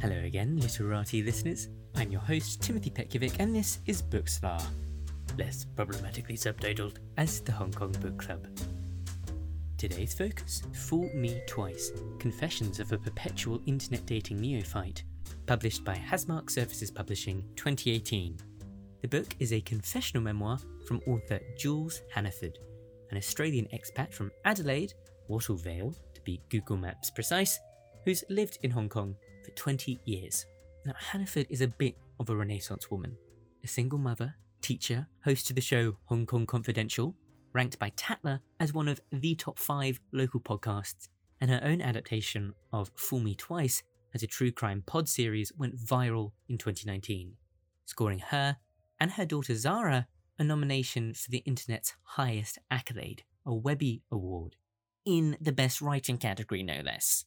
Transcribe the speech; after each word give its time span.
Hello 0.00 0.16
again, 0.16 0.56
literati 0.60 1.24
listeners. 1.24 1.70
I'm 1.96 2.12
your 2.12 2.20
host, 2.20 2.62
Timothy 2.62 2.88
Petkovic, 2.88 3.34
and 3.40 3.52
this 3.52 3.80
is 3.86 4.00
Bookstar, 4.00 4.62
less 5.36 5.64
problematically 5.64 6.36
subtitled 6.36 6.98
as 7.16 7.40
the 7.40 7.50
Hong 7.50 7.72
Kong 7.72 7.90
Book 8.00 8.16
Club. 8.16 8.46
Today's 9.76 10.14
focus 10.14 10.62
Fool 10.72 11.10
Me 11.16 11.42
Twice 11.48 11.90
Confessions 12.20 12.78
of 12.78 12.92
a 12.92 12.98
Perpetual 12.98 13.60
Internet 13.66 14.06
Dating 14.06 14.40
Neophyte, 14.40 15.02
published 15.46 15.84
by 15.84 15.96
Hasmark 15.96 16.48
Services 16.48 16.92
Publishing 16.92 17.42
2018. 17.56 18.38
The 19.02 19.08
book 19.08 19.34
is 19.40 19.52
a 19.52 19.60
confessional 19.62 20.22
memoir 20.22 20.60
from 20.86 21.02
author 21.08 21.40
Jules 21.58 22.02
Hannaford, 22.14 22.56
an 23.10 23.16
Australian 23.16 23.66
expat 23.74 24.12
from 24.12 24.30
Adelaide, 24.44 24.94
Wattle 25.26 25.56
Vale 25.56 25.92
to 26.14 26.20
be 26.20 26.40
Google 26.50 26.76
Maps 26.76 27.10
precise, 27.10 27.58
who's 28.04 28.22
lived 28.30 28.58
in 28.62 28.70
Hong 28.70 28.88
Kong 28.88 29.16
20 29.58 29.98
years. 30.04 30.46
Now, 30.86 30.94
Hannaford 30.96 31.48
is 31.50 31.60
a 31.60 31.68
bit 31.68 31.96
of 32.20 32.30
a 32.30 32.36
Renaissance 32.36 32.90
woman. 32.90 33.16
A 33.64 33.68
single 33.68 33.98
mother, 33.98 34.36
teacher, 34.62 35.08
host 35.24 35.48
to 35.48 35.52
the 35.52 35.60
show 35.60 35.96
Hong 36.04 36.26
Kong 36.26 36.46
Confidential, 36.46 37.16
ranked 37.52 37.76
by 37.78 37.90
Tatler 37.96 38.40
as 38.60 38.72
one 38.72 38.86
of 38.86 39.00
the 39.10 39.34
top 39.34 39.58
five 39.58 39.98
local 40.12 40.38
podcasts, 40.38 41.08
and 41.40 41.50
her 41.50 41.60
own 41.64 41.82
adaptation 41.82 42.54
of 42.72 42.92
Fool 42.94 43.18
Me 43.18 43.34
Twice 43.34 43.82
as 44.14 44.22
a 44.22 44.28
true 44.28 44.52
crime 44.52 44.84
pod 44.86 45.08
series 45.08 45.52
went 45.58 45.76
viral 45.76 46.30
in 46.48 46.56
2019, 46.56 47.32
scoring 47.84 48.20
her 48.20 48.56
and 49.00 49.10
her 49.10 49.26
daughter 49.26 49.56
Zara 49.56 50.06
a 50.38 50.44
nomination 50.44 51.14
for 51.14 51.32
the 51.32 51.38
internet's 51.38 51.94
highest 52.02 52.58
accolade, 52.70 53.24
a 53.44 53.52
Webby 53.52 54.02
Award, 54.12 54.54
in 55.04 55.36
the 55.40 55.52
Best 55.52 55.82
Writing 55.82 56.16
category, 56.16 56.62
no 56.62 56.80
less. 56.84 57.24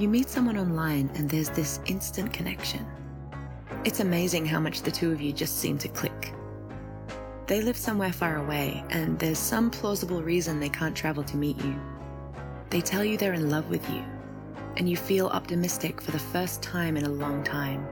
You 0.00 0.08
meet 0.08 0.30
someone 0.30 0.56
online 0.56 1.10
and 1.14 1.28
there's 1.28 1.50
this 1.50 1.78
instant 1.84 2.32
connection. 2.32 2.86
It's 3.84 4.00
amazing 4.00 4.46
how 4.46 4.58
much 4.58 4.80
the 4.80 4.90
two 4.90 5.12
of 5.12 5.20
you 5.20 5.30
just 5.30 5.58
seem 5.58 5.76
to 5.76 5.88
click. 5.88 6.32
They 7.46 7.60
live 7.60 7.76
somewhere 7.76 8.10
far 8.10 8.38
away, 8.38 8.82
and 8.88 9.18
there's 9.18 9.38
some 9.38 9.70
plausible 9.70 10.22
reason 10.22 10.58
they 10.58 10.70
can't 10.70 10.96
travel 10.96 11.22
to 11.24 11.36
meet 11.36 11.62
you. 11.62 11.78
They 12.70 12.80
tell 12.80 13.04
you 13.04 13.18
they're 13.18 13.34
in 13.34 13.50
love 13.50 13.68
with 13.68 13.86
you, 13.90 14.02
and 14.78 14.88
you 14.88 14.96
feel 14.96 15.26
optimistic 15.26 16.00
for 16.00 16.12
the 16.12 16.18
first 16.18 16.62
time 16.62 16.96
in 16.96 17.04
a 17.04 17.10
long 17.10 17.44
time. 17.44 17.86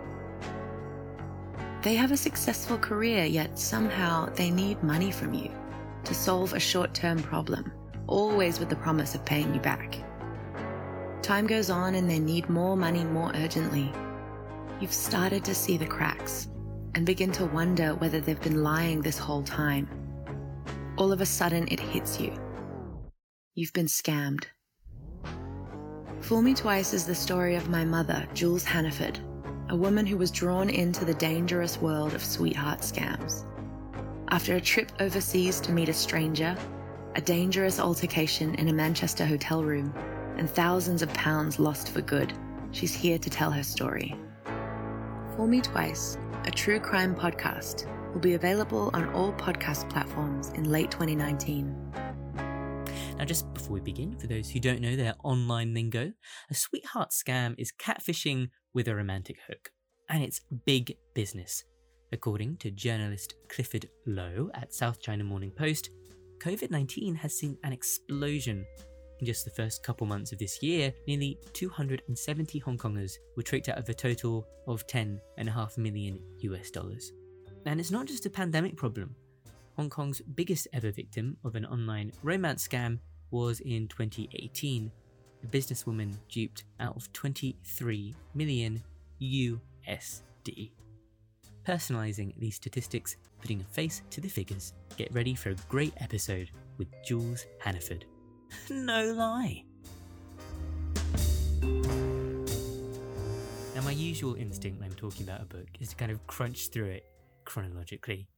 They 1.82 1.94
have 1.94 2.12
a 2.12 2.16
successful 2.16 2.78
career, 2.78 3.26
yet 3.26 3.58
somehow 3.58 4.30
they 4.30 4.50
need 4.50 4.82
money 4.82 5.10
from 5.10 5.34
you 5.34 5.50
to 6.04 6.14
solve 6.14 6.54
a 6.54 6.60
short 6.60 6.94
term 6.94 7.22
problem, 7.22 7.70
always 8.06 8.58
with 8.58 8.70
the 8.70 8.76
promise 8.76 9.14
of 9.14 9.26
paying 9.26 9.52
you 9.52 9.60
back. 9.60 10.07
Time 11.28 11.46
goes 11.46 11.68
on 11.68 11.94
and 11.94 12.08
they 12.08 12.18
need 12.18 12.48
more 12.48 12.74
money 12.74 13.04
more 13.04 13.30
urgently. 13.34 13.92
You've 14.80 14.94
started 14.94 15.44
to 15.44 15.54
see 15.54 15.76
the 15.76 15.84
cracks 15.84 16.48
and 16.94 17.04
begin 17.04 17.30
to 17.32 17.44
wonder 17.44 17.94
whether 17.96 18.18
they've 18.18 18.40
been 18.40 18.62
lying 18.62 19.02
this 19.02 19.18
whole 19.18 19.42
time. 19.42 19.90
All 20.96 21.12
of 21.12 21.20
a 21.20 21.26
sudden, 21.26 21.68
it 21.70 21.80
hits 21.80 22.18
you. 22.18 22.32
You've 23.54 23.74
been 23.74 23.88
scammed. 23.88 24.46
Fool 26.22 26.40
Me 26.40 26.54
Twice 26.54 26.94
is 26.94 27.04
the 27.04 27.14
story 27.14 27.56
of 27.56 27.68
my 27.68 27.84
mother, 27.84 28.26
Jules 28.32 28.64
Hannaford, 28.64 29.20
a 29.68 29.76
woman 29.76 30.06
who 30.06 30.16
was 30.16 30.30
drawn 30.30 30.70
into 30.70 31.04
the 31.04 31.12
dangerous 31.12 31.76
world 31.76 32.14
of 32.14 32.24
sweetheart 32.24 32.80
scams. 32.80 33.44
After 34.30 34.56
a 34.56 34.62
trip 34.62 34.92
overseas 34.98 35.60
to 35.60 35.72
meet 35.72 35.90
a 35.90 35.92
stranger, 35.92 36.56
a 37.16 37.20
dangerous 37.20 37.78
altercation 37.78 38.54
in 38.54 38.68
a 38.68 38.72
Manchester 38.72 39.26
hotel 39.26 39.62
room, 39.62 39.92
and 40.38 40.48
thousands 40.48 41.02
of 41.02 41.12
pounds 41.14 41.58
lost 41.58 41.90
for 41.90 42.00
good, 42.00 42.32
she's 42.70 42.94
here 42.94 43.18
to 43.18 43.28
tell 43.28 43.50
her 43.50 43.62
story. 43.62 44.16
Fool 45.36 45.46
Me 45.46 45.60
Twice, 45.60 46.16
a 46.44 46.50
true 46.50 46.80
crime 46.80 47.14
podcast, 47.14 47.86
will 48.12 48.20
be 48.20 48.34
available 48.34 48.90
on 48.94 49.08
all 49.10 49.32
podcast 49.34 49.88
platforms 49.90 50.48
in 50.50 50.70
late 50.70 50.90
2019. 50.90 51.76
Now, 53.18 53.24
just 53.24 53.52
before 53.52 53.74
we 53.74 53.80
begin, 53.80 54.16
for 54.16 54.28
those 54.28 54.48
who 54.48 54.60
don't 54.60 54.80
know 54.80 54.94
their 54.94 55.14
online 55.24 55.74
lingo, 55.74 56.12
a 56.50 56.54
sweetheart 56.54 57.10
scam 57.10 57.54
is 57.58 57.72
catfishing 57.72 58.48
with 58.72 58.86
a 58.86 58.94
romantic 58.94 59.38
hook. 59.48 59.70
And 60.08 60.22
it's 60.22 60.40
big 60.64 60.96
business. 61.14 61.64
According 62.12 62.56
to 62.58 62.70
journalist 62.70 63.34
Clifford 63.48 63.88
Lo 64.06 64.50
at 64.54 64.72
South 64.72 65.00
China 65.00 65.24
Morning 65.24 65.50
Post, 65.50 65.90
COVID 66.38 66.70
19 66.70 67.16
has 67.16 67.36
seen 67.36 67.58
an 67.64 67.72
explosion. 67.72 68.64
In 69.20 69.26
just 69.26 69.44
the 69.44 69.50
first 69.50 69.82
couple 69.82 70.06
months 70.06 70.30
of 70.30 70.38
this 70.38 70.62
year, 70.62 70.92
nearly 71.08 71.38
270 71.52 72.58
Hong 72.60 72.78
Kongers 72.78 73.16
were 73.36 73.42
tricked 73.42 73.68
out 73.68 73.78
of 73.78 73.88
a 73.88 73.94
total 73.94 74.46
of 74.66 74.86
10.5 74.86 75.78
million 75.78 76.20
US 76.40 76.70
dollars. 76.70 77.12
And 77.66 77.80
it's 77.80 77.90
not 77.90 78.06
just 78.06 78.26
a 78.26 78.30
pandemic 78.30 78.76
problem. 78.76 79.16
Hong 79.76 79.90
Kong's 79.90 80.20
biggest 80.20 80.68
ever 80.72 80.92
victim 80.92 81.36
of 81.44 81.56
an 81.56 81.66
online 81.66 82.12
romance 82.22 82.66
scam 82.66 82.98
was 83.30 83.60
in 83.60 83.88
2018. 83.88 84.90
A 85.42 85.46
businesswoman 85.46 86.14
duped 86.28 86.64
out 86.80 86.96
of 86.96 87.12
23 87.12 88.14
million 88.34 88.82
USD. 89.20 90.70
Personalizing 91.66 92.38
these 92.38 92.56
statistics, 92.56 93.16
putting 93.40 93.60
a 93.60 93.64
face 93.64 94.02
to 94.10 94.20
the 94.20 94.28
figures, 94.28 94.72
get 94.96 95.12
ready 95.12 95.34
for 95.34 95.50
a 95.50 95.56
great 95.68 95.92
episode 95.98 96.50
with 96.78 96.88
Jules 97.04 97.44
Hannaford. 97.60 98.04
no 98.70 99.12
lie. 99.12 99.64
Now, 103.74 103.84
my 103.84 103.92
usual 103.92 104.34
instinct 104.34 104.80
when 104.80 104.90
I'm 104.90 104.96
talking 104.96 105.22
about 105.22 105.42
a 105.42 105.46
book 105.46 105.68
is 105.78 105.90
to 105.90 105.96
kind 105.96 106.10
of 106.10 106.26
crunch 106.26 106.68
through 106.68 106.86
it 106.86 107.04
chronologically. 107.44 108.28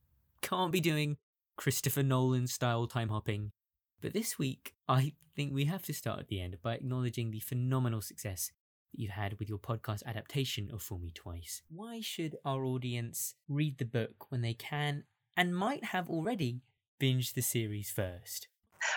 Can't 0.43 0.71
be 0.71 0.81
doing 0.81 1.16
Christopher 1.56 2.03
Nolan 2.03 2.47
style 2.47 2.87
time 2.87 3.09
hopping. 3.09 3.53
But 4.00 4.12
this 4.15 4.38
week, 4.38 4.75
I 4.88 5.12
think 5.37 5.53
we 5.53 5.66
have 5.66 5.82
to 5.84 5.94
start 5.94 6.21
at 6.21 6.28
the 6.28 6.41
end 6.41 6.56
by 6.62 6.75
acknowledging 6.75 7.31
the 7.31 7.41
phenomenal 7.41 8.00
success 8.00 8.50
that 8.92 9.00
you've 9.00 9.12
had 9.12 9.38
with 9.38 9.48
your 9.48 9.59
podcast 9.59 10.04
adaptation 10.06 10.71
of 10.72 10.82
Fool 10.82 10.98
Me 10.98 11.10
Twice. 11.10 11.62
Why 11.69 12.00
should 12.00 12.37
our 12.44 12.65
audience 12.65 13.34
read 13.48 13.78
the 13.78 13.84
book 13.84 14.31
when 14.31 14.41
they 14.41 14.54
can 14.54 15.04
and 15.37 15.56
might 15.56 15.84
have 15.84 16.09
already 16.09 16.62
binged 17.00 17.34
the 17.34 17.42
series 17.42 17.91
first? 17.91 18.48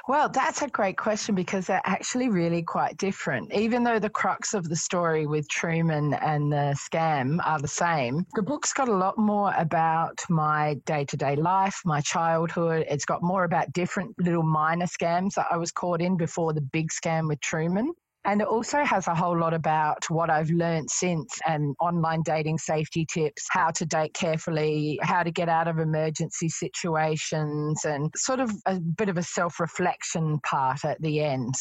Well, 0.08 0.30
that's 0.30 0.62
a 0.62 0.68
great 0.68 0.98
question 0.98 1.36
because 1.36 1.68
they're 1.68 1.81
actually 1.86 2.30
really 2.30 2.64
quite 2.64 2.98
different. 2.98 3.54
Even 3.54 3.84
though 3.84 4.00
the 4.00 4.09
crux 4.09 4.54
of 4.54 4.70
the 4.70 4.76
story 4.76 5.26
with 5.26 5.48
Truman 5.50 6.14
and 6.16 6.52
the 6.52 6.78
scam 6.78 7.40
are 7.46 7.59
the 7.59 7.68
same, 7.68 8.26
the 8.36 8.42
book's 8.42 8.74
got 8.74 8.90
a 8.90 8.96
lot 8.96 9.18
more 9.18 9.54
about 9.58 10.20
my 10.30 10.76
day 10.86 11.06
to 11.06 11.18
day 11.18 11.36
life, 11.36 11.80
my 11.86 12.02
childhood. 12.02 12.86
It's 12.90 13.06
got 13.06 13.24
more 13.24 13.44
about 13.44 13.74
different 13.74 14.16
little 14.20 14.44
minor 14.44 14.86
scams 14.88 15.34
that 15.36 15.48
I 15.52 15.58
was 15.58 15.72
caught 15.72 16.02
in 16.02 16.18
before 16.18 16.54
the 16.54 16.62
big 16.62 16.90
scam 16.90 17.28
with 17.28 17.40
Truman. 17.42 17.92
And 18.25 18.41
it 18.41 18.47
also 18.47 18.84
has 18.85 19.07
a 19.07 19.16
whole 19.16 19.38
lot 19.38 19.53
about 19.53 20.06
what 20.09 20.29
I've 20.29 20.50
learned 20.50 20.89
since 20.89 21.39
and 21.45 21.75
online 21.81 22.22
dating 22.23 22.57
safety 22.57 23.06
tips, 23.06 23.47
how 23.51 23.72
to 23.72 23.85
date 23.85 24.13
carefully, 24.13 24.97
how 25.01 25.23
to 25.23 25.31
get 25.31 25.50
out 25.50 25.67
of 25.67 25.79
emergency 25.79 26.47
situations, 26.47 27.83
and 27.83 28.09
sort 28.16 28.39
of 28.39 28.51
a 28.66 28.79
bit 28.79 29.09
of 29.09 29.17
a 29.17 29.23
self 29.23 29.59
reflection 29.59 30.39
part 30.39 30.85
at 30.85 31.01
the 31.01 31.22
end. 31.22 31.53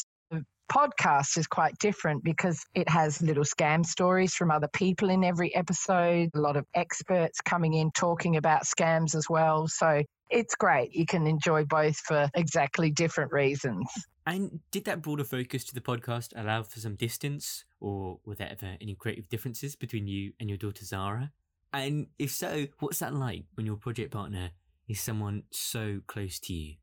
Podcast 0.71 1.37
is 1.37 1.47
quite 1.47 1.77
different 1.79 2.23
because 2.23 2.63
it 2.73 2.89
has 2.89 3.21
little 3.21 3.43
scam 3.43 3.85
stories 3.85 4.33
from 4.33 4.51
other 4.51 4.67
people 4.67 5.09
in 5.09 5.23
every 5.23 5.53
episode, 5.55 6.29
a 6.33 6.39
lot 6.39 6.57
of 6.57 6.65
experts 6.73 7.39
coming 7.41 7.73
in 7.73 7.91
talking 7.91 8.37
about 8.37 8.63
scams 8.63 9.15
as 9.15 9.27
well. 9.29 9.67
So 9.67 10.01
it's 10.29 10.55
great. 10.55 10.93
You 10.93 11.05
can 11.05 11.27
enjoy 11.27 11.65
both 11.65 11.97
for 11.97 12.29
exactly 12.33 12.89
different 12.91 13.31
reasons. 13.31 13.85
And 14.25 14.61
did 14.71 14.85
that 14.85 15.01
broader 15.01 15.25
focus 15.25 15.65
to 15.65 15.73
the 15.73 15.81
podcast 15.81 16.29
allow 16.35 16.63
for 16.63 16.79
some 16.79 16.95
distance, 16.95 17.65
or 17.79 18.19
were 18.25 18.35
there 18.35 18.49
ever 18.49 18.77
any 18.79 18.95
creative 18.95 19.27
differences 19.27 19.75
between 19.75 20.07
you 20.07 20.31
and 20.39 20.49
your 20.49 20.57
daughter 20.57 20.85
Zara? 20.85 21.31
And 21.73 22.07
if 22.17 22.31
so, 22.31 22.67
what's 22.79 22.99
that 22.99 23.13
like 23.13 23.45
when 23.55 23.65
your 23.65 23.75
project 23.75 24.11
partner 24.11 24.51
is 24.87 25.01
someone 25.01 25.43
so 25.51 25.99
close 26.07 26.39
to 26.41 26.53
you? 26.53 26.75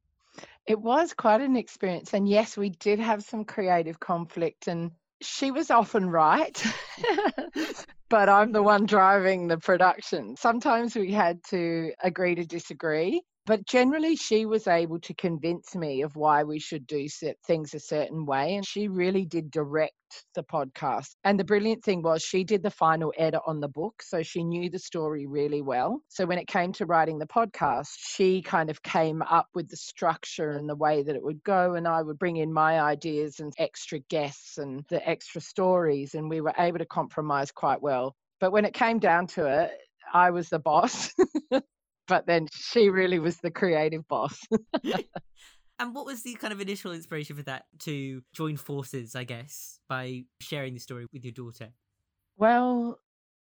It 0.71 0.81
was 0.81 1.15
quite 1.15 1.41
an 1.41 1.57
experience. 1.57 2.15
And 2.15 2.29
yes, 2.29 2.57
we 2.57 2.69
did 2.69 3.01
have 3.01 3.25
some 3.25 3.45
creative 3.45 3.99
conflict, 3.99 4.69
and 4.69 4.93
she 5.21 5.51
was 5.51 5.69
often 5.69 6.09
right, 6.09 6.65
but 8.09 8.29
I'm 8.29 8.53
the 8.53 8.63
one 8.63 8.87
driving 8.87 9.49
the 9.49 9.59
production. 9.59 10.37
Sometimes 10.37 10.95
we 10.95 11.11
had 11.11 11.43
to 11.47 11.93
agree 12.01 12.37
to 12.37 12.47
disagree 12.47 13.23
But 13.51 13.67
generally, 13.67 14.15
she 14.15 14.47
was 14.47 14.69
able 14.69 15.01
to 15.01 15.13
convince 15.13 15.75
me 15.75 16.03
of 16.03 16.15
why 16.15 16.45
we 16.45 16.61
should 16.61 16.87
do 16.87 17.09
things 17.49 17.75
a 17.75 17.81
certain 17.81 18.25
way. 18.25 18.55
And 18.55 18.65
she 18.65 18.87
really 18.87 19.25
did 19.25 19.51
direct 19.51 19.93
the 20.37 20.45
podcast. 20.45 21.17
And 21.25 21.37
the 21.37 21.43
brilliant 21.43 21.83
thing 21.83 22.01
was 22.01 22.23
she 22.23 22.45
did 22.45 22.63
the 22.63 22.71
final 22.71 23.13
edit 23.19 23.41
on 23.49 23.59
the 23.59 23.67
book. 23.67 24.05
So 24.05 24.23
she 24.23 24.45
knew 24.45 24.71
the 24.71 24.79
story 24.79 25.27
really 25.27 25.63
well. 25.63 26.01
So 26.07 26.27
when 26.27 26.39
it 26.39 26.47
came 26.47 26.73
to 26.75 26.87
writing 26.87 27.19
the 27.19 27.27
podcast, 27.27 27.89
she 27.99 28.41
kind 28.41 28.71
of 28.71 28.85
came 28.85 29.21
up 29.23 29.49
with 29.53 29.69
the 29.69 29.77
structure 29.77 30.53
and 30.53 30.69
the 30.69 30.77
way 30.77 31.03
that 31.03 31.17
it 31.17 31.25
would 31.25 31.43
go. 31.43 31.75
And 31.75 31.89
I 31.89 32.03
would 32.03 32.21
bring 32.21 32.37
in 32.37 32.53
my 32.53 32.81
ideas 32.81 33.41
and 33.41 33.53
extra 33.59 33.99
guests 33.99 34.59
and 34.59 34.85
the 34.91 35.05
extra 35.09 35.41
stories. 35.41 36.15
And 36.15 36.31
we 36.31 36.41
were 36.41 36.55
able 36.57 36.79
to 36.79 36.87
compromise 36.87 37.51
quite 37.51 37.83
well. 37.83 38.15
But 38.39 38.53
when 38.53 38.65
it 38.65 38.75
came 38.75 39.01
down 39.01 39.27
to 39.35 39.47
it, 39.47 39.73
I 40.15 40.31
was 40.31 40.51
the 40.51 40.61
boss. 40.61 41.13
but 42.11 42.27
then 42.27 42.49
she 42.53 42.91
really 42.91 43.21
was 43.21 43.39
the 43.39 43.53
creative 43.53 44.07
boss. 44.09 44.39
And 45.79 45.95
what 45.95 46.05
was 46.05 46.23
the 46.23 46.35
kind 46.35 46.53
of 46.53 46.61
initial 46.61 46.93
inspiration 46.93 47.37
for 47.37 47.43
that 47.45 47.65
to 47.85 48.21
join 48.35 48.59
forces, 48.59 49.17
I 49.17 49.25
guess, 49.25 49.81
by 49.89 50.25
sharing 50.39 50.75
the 50.75 50.79
story 50.79 51.07
with 51.11 51.25
your 51.25 51.33
daughter? 51.33 51.73
Well, 52.37 52.99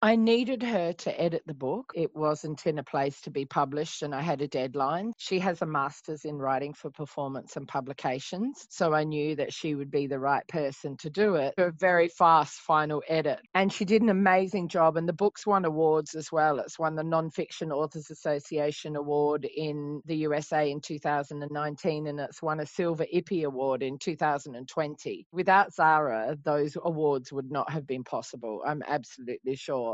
I 0.03 0.15
needed 0.15 0.63
her 0.63 0.93
to 0.93 1.21
edit 1.21 1.43
the 1.45 1.53
book. 1.53 1.93
It 1.93 2.15
wasn't 2.15 2.65
in 2.65 2.79
a 2.79 2.83
place 2.83 3.21
to 3.21 3.29
be 3.29 3.45
published, 3.45 4.01
and 4.01 4.15
I 4.15 4.21
had 4.21 4.41
a 4.41 4.47
deadline. 4.47 5.13
She 5.19 5.37
has 5.37 5.61
a 5.61 5.67
master's 5.67 6.25
in 6.25 6.39
writing 6.39 6.73
for 6.73 6.89
performance 6.89 7.55
and 7.55 7.67
publications, 7.67 8.65
so 8.71 8.95
I 8.95 9.03
knew 9.03 9.35
that 9.35 9.53
she 9.53 9.75
would 9.75 9.91
be 9.91 10.07
the 10.07 10.17
right 10.17 10.47
person 10.47 10.97
to 10.97 11.11
do 11.11 11.35
it. 11.35 11.53
A 11.59 11.69
very 11.69 12.07
fast 12.07 12.61
final 12.61 13.03
edit. 13.07 13.41
And 13.53 13.71
she 13.71 13.85
did 13.85 14.01
an 14.01 14.09
amazing 14.09 14.69
job, 14.69 14.97
and 14.97 15.07
the 15.07 15.13
book's 15.13 15.45
won 15.45 15.65
awards 15.65 16.15
as 16.15 16.31
well. 16.31 16.57
It's 16.57 16.79
won 16.79 16.95
the 16.95 17.03
Nonfiction 17.03 17.71
Authors 17.71 18.09
Association 18.09 18.95
Award 18.95 19.45
in 19.45 20.01
the 20.05 20.15
USA 20.15 20.71
in 20.71 20.81
2019, 20.81 22.07
and 22.07 22.19
it's 22.19 22.41
won 22.41 22.59
a 22.59 22.65
Silver 22.65 23.05
Ippy 23.13 23.43
Award 23.45 23.83
in 23.83 23.99
2020. 23.99 25.27
Without 25.31 25.75
Zara, 25.75 26.35
those 26.43 26.75
awards 26.83 27.31
would 27.31 27.51
not 27.51 27.69
have 27.69 27.85
been 27.85 28.03
possible, 28.03 28.63
I'm 28.65 28.81
absolutely 28.87 29.55
sure. 29.55 29.90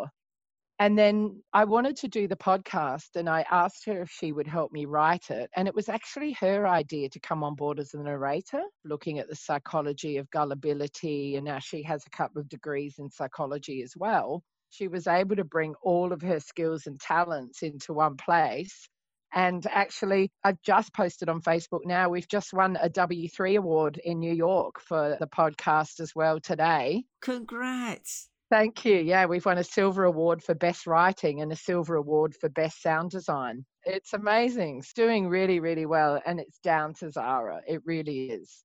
And 0.79 0.97
then 0.97 1.41
I 1.53 1.65
wanted 1.65 1.97
to 1.97 2.07
do 2.07 2.27
the 2.27 2.35
podcast 2.35 3.15
and 3.15 3.27
I 3.27 3.43
asked 3.49 3.85
her 3.85 4.01
if 4.01 4.11
she 4.11 4.31
would 4.31 4.47
help 4.47 4.71
me 4.71 4.85
write 4.85 5.31
it. 5.31 5.49
And 5.55 5.67
it 5.67 5.73
was 5.73 5.89
actually 5.89 6.33
her 6.33 6.67
idea 6.67 7.09
to 7.09 7.19
come 7.19 7.43
on 7.43 7.55
board 7.55 7.79
as 7.79 7.95
a 7.95 7.97
narrator, 7.97 8.61
looking 8.85 9.17
at 9.17 9.27
the 9.27 9.35
psychology 9.35 10.17
of 10.17 10.29
gullibility. 10.29 11.35
And 11.35 11.45
now 11.45 11.57
she 11.57 11.81
has 11.83 12.03
a 12.05 12.15
couple 12.15 12.41
of 12.41 12.49
degrees 12.49 12.95
in 12.99 13.09
psychology 13.09 13.81
as 13.81 13.93
well. 13.97 14.43
She 14.69 14.87
was 14.87 15.07
able 15.07 15.35
to 15.37 15.43
bring 15.43 15.73
all 15.81 16.13
of 16.13 16.21
her 16.21 16.39
skills 16.39 16.85
and 16.85 16.99
talents 16.99 17.63
into 17.63 17.93
one 17.93 18.15
place. 18.17 18.87
And 19.33 19.65
actually, 19.71 20.29
I've 20.43 20.61
just 20.61 20.93
posted 20.93 21.27
on 21.27 21.41
Facebook 21.41 21.81
now. 21.85 22.09
We've 22.09 22.27
just 22.27 22.53
won 22.53 22.77
a 22.81 22.89
W3 22.89 23.57
award 23.57 23.99
in 24.03 24.19
New 24.19 24.33
York 24.33 24.79
for 24.79 25.17
the 25.19 25.27
podcast 25.27 25.99
as 25.99 26.13
well 26.15 26.39
today. 26.39 27.03
Congrats. 27.21 28.29
Thank 28.49 28.85
you. 28.85 28.95
Yeah, 28.97 29.25
we've 29.25 29.45
won 29.45 29.57
a 29.57 29.63
silver 29.63 30.05
award 30.05 30.41
for 30.41 30.55
best 30.55 30.87
writing 30.87 31.41
and 31.41 31.51
a 31.51 31.55
silver 31.55 31.95
award 31.95 32.33
for 32.33 32.47
best 32.47 32.81
sound 32.81 33.11
design. 33.11 33.65
It's 33.83 34.13
amazing. 34.13 34.79
It's 34.79 34.93
doing 34.93 35.27
really, 35.27 35.59
really 35.59 35.85
well. 35.85 36.21
And 36.25 36.39
it's 36.39 36.59
down 36.59 36.93
to 36.95 37.11
Zara. 37.11 37.61
It 37.67 37.81
really 37.85 38.29
is. 38.29 38.63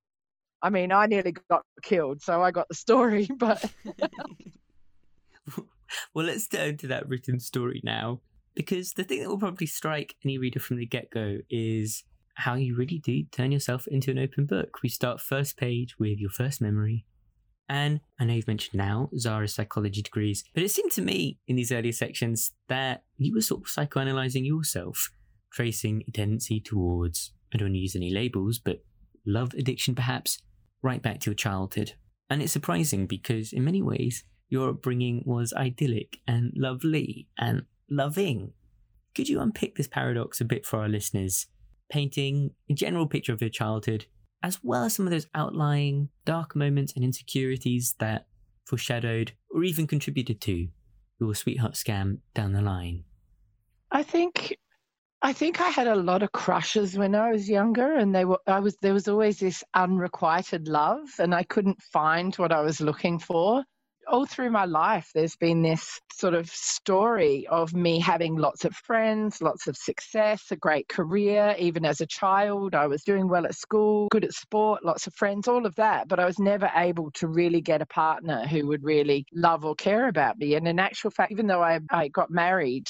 I 0.62 0.70
mean, 0.70 0.92
I 0.92 1.06
nearly 1.06 1.34
got 1.50 1.64
killed, 1.82 2.22
so 2.22 2.42
I 2.42 2.52
got 2.52 2.68
the 2.68 2.76
story, 2.76 3.28
but. 3.36 3.64
well, 6.14 6.26
let's 6.26 6.46
turn 6.46 6.76
to 6.78 6.86
that 6.88 7.08
written 7.08 7.40
story 7.40 7.80
now. 7.82 8.20
Because 8.54 8.92
the 8.92 9.02
thing 9.02 9.22
that 9.22 9.28
will 9.28 9.38
probably 9.38 9.66
strike 9.66 10.14
any 10.24 10.38
reader 10.38 10.60
from 10.60 10.76
the 10.76 10.86
get 10.86 11.10
go 11.10 11.38
is 11.50 12.04
how 12.34 12.54
you 12.54 12.76
really 12.76 12.98
do 12.98 13.24
turn 13.24 13.50
yourself 13.50 13.86
into 13.88 14.10
an 14.10 14.18
open 14.18 14.46
book. 14.46 14.78
We 14.82 14.88
start 14.88 15.20
first 15.20 15.56
page 15.56 15.98
with 15.98 16.18
your 16.18 16.30
first 16.30 16.60
memory, 16.60 17.04
and 17.72 18.00
I 18.20 18.26
know 18.26 18.34
you've 18.34 18.46
mentioned 18.46 18.78
now 18.78 19.08
Zara's 19.16 19.54
psychology 19.54 20.02
degrees, 20.02 20.44
but 20.52 20.62
it 20.62 20.70
seemed 20.70 20.92
to 20.92 21.00
me 21.00 21.38
in 21.48 21.56
these 21.56 21.72
earlier 21.72 21.92
sections 21.92 22.52
that 22.68 23.02
you 23.16 23.32
were 23.34 23.40
sort 23.40 23.62
of 23.62 23.68
psychoanalyzing 23.68 24.46
yourself, 24.46 25.10
tracing 25.50 26.02
a 26.06 26.10
tendency 26.10 26.60
towards, 26.60 27.32
I 27.52 27.56
don't 27.56 27.68
want 27.68 27.76
to 27.76 27.80
use 27.80 27.96
any 27.96 28.10
labels, 28.10 28.58
but 28.58 28.84
love 29.24 29.54
addiction 29.54 29.94
perhaps, 29.94 30.36
right 30.82 31.00
back 31.00 31.20
to 31.20 31.30
your 31.30 31.34
childhood. 31.34 31.94
And 32.28 32.42
it's 32.42 32.52
surprising 32.52 33.06
because 33.06 33.54
in 33.54 33.64
many 33.64 33.80
ways, 33.80 34.24
your 34.50 34.68
upbringing 34.68 35.22
was 35.24 35.54
idyllic 35.54 36.18
and 36.28 36.52
lovely 36.54 37.26
and 37.38 37.62
loving. 37.88 38.52
Could 39.14 39.30
you 39.30 39.40
unpick 39.40 39.76
this 39.76 39.88
paradox 39.88 40.42
a 40.42 40.44
bit 40.44 40.66
for 40.66 40.80
our 40.80 40.90
listeners, 40.90 41.46
painting 41.90 42.50
a 42.68 42.74
general 42.74 43.06
picture 43.06 43.32
of 43.32 43.40
your 43.40 43.48
childhood 43.48 44.04
as 44.42 44.58
well 44.62 44.84
as 44.84 44.94
some 44.94 45.06
of 45.06 45.10
those 45.10 45.26
outlying 45.34 46.08
dark 46.24 46.54
moments 46.56 46.92
and 46.94 47.04
insecurities 47.04 47.94
that 47.98 48.26
foreshadowed 48.64 49.32
or 49.50 49.64
even 49.64 49.86
contributed 49.86 50.40
to 50.40 50.68
your 51.20 51.34
sweetheart 51.34 51.74
scam 51.74 52.18
down 52.34 52.52
the 52.52 52.62
line? 52.62 53.04
I 53.90 54.02
think 54.02 54.56
I 55.24 55.32
think 55.32 55.60
I 55.60 55.68
had 55.68 55.86
a 55.86 55.94
lot 55.94 56.24
of 56.24 56.32
crushes 56.32 56.98
when 56.98 57.14
I 57.14 57.30
was 57.30 57.48
younger 57.48 57.94
and 57.94 58.14
they 58.14 58.24
were 58.24 58.40
I 58.46 58.58
was 58.60 58.76
there 58.82 58.94
was 58.94 59.08
always 59.08 59.38
this 59.38 59.62
unrequited 59.74 60.66
love 60.66 61.08
and 61.18 61.34
I 61.34 61.44
couldn't 61.44 61.80
find 61.82 62.34
what 62.36 62.52
I 62.52 62.60
was 62.62 62.80
looking 62.80 63.18
for 63.18 63.62
all 64.08 64.26
through 64.26 64.50
my 64.50 64.64
life, 64.64 65.10
there's 65.14 65.36
been 65.36 65.62
this 65.62 66.00
sort 66.12 66.34
of 66.34 66.48
story 66.48 67.46
of 67.48 67.74
me 67.74 67.98
having 67.98 68.36
lots 68.36 68.64
of 68.64 68.74
friends, 68.74 69.40
lots 69.40 69.66
of 69.66 69.76
success, 69.76 70.44
a 70.50 70.56
great 70.56 70.88
career. 70.88 71.54
Even 71.58 71.84
as 71.84 72.00
a 72.00 72.06
child, 72.06 72.74
I 72.74 72.86
was 72.86 73.02
doing 73.02 73.28
well 73.28 73.46
at 73.46 73.54
school, 73.54 74.08
good 74.10 74.24
at 74.24 74.32
sport, 74.32 74.84
lots 74.84 75.06
of 75.06 75.14
friends, 75.14 75.48
all 75.48 75.66
of 75.66 75.74
that. 75.76 76.08
But 76.08 76.20
I 76.20 76.24
was 76.24 76.38
never 76.38 76.70
able 76.74 77.10
to 77.12 77.28
really 77.28 77.60
get 77.60 77.82
a 77.82 77.86
partner 77.86 78.46
who 78.46 78.66
would 78.68 78.84
really 78.84 79.26
love 79.32 79.64
or 79.64 79.74
care 79.74 80.08
about 80.08 80.38
me. 80.38 80.54
And 80.54 80.66
in 80.66 80.78
actual 80.78 81.10
fact, 81.10 81.32
even 81.32 81.46
though 81.46 81.62
I, 81.62 81.80
I 81.90 82.08
got 82.08 82.30
married 82.30 82.86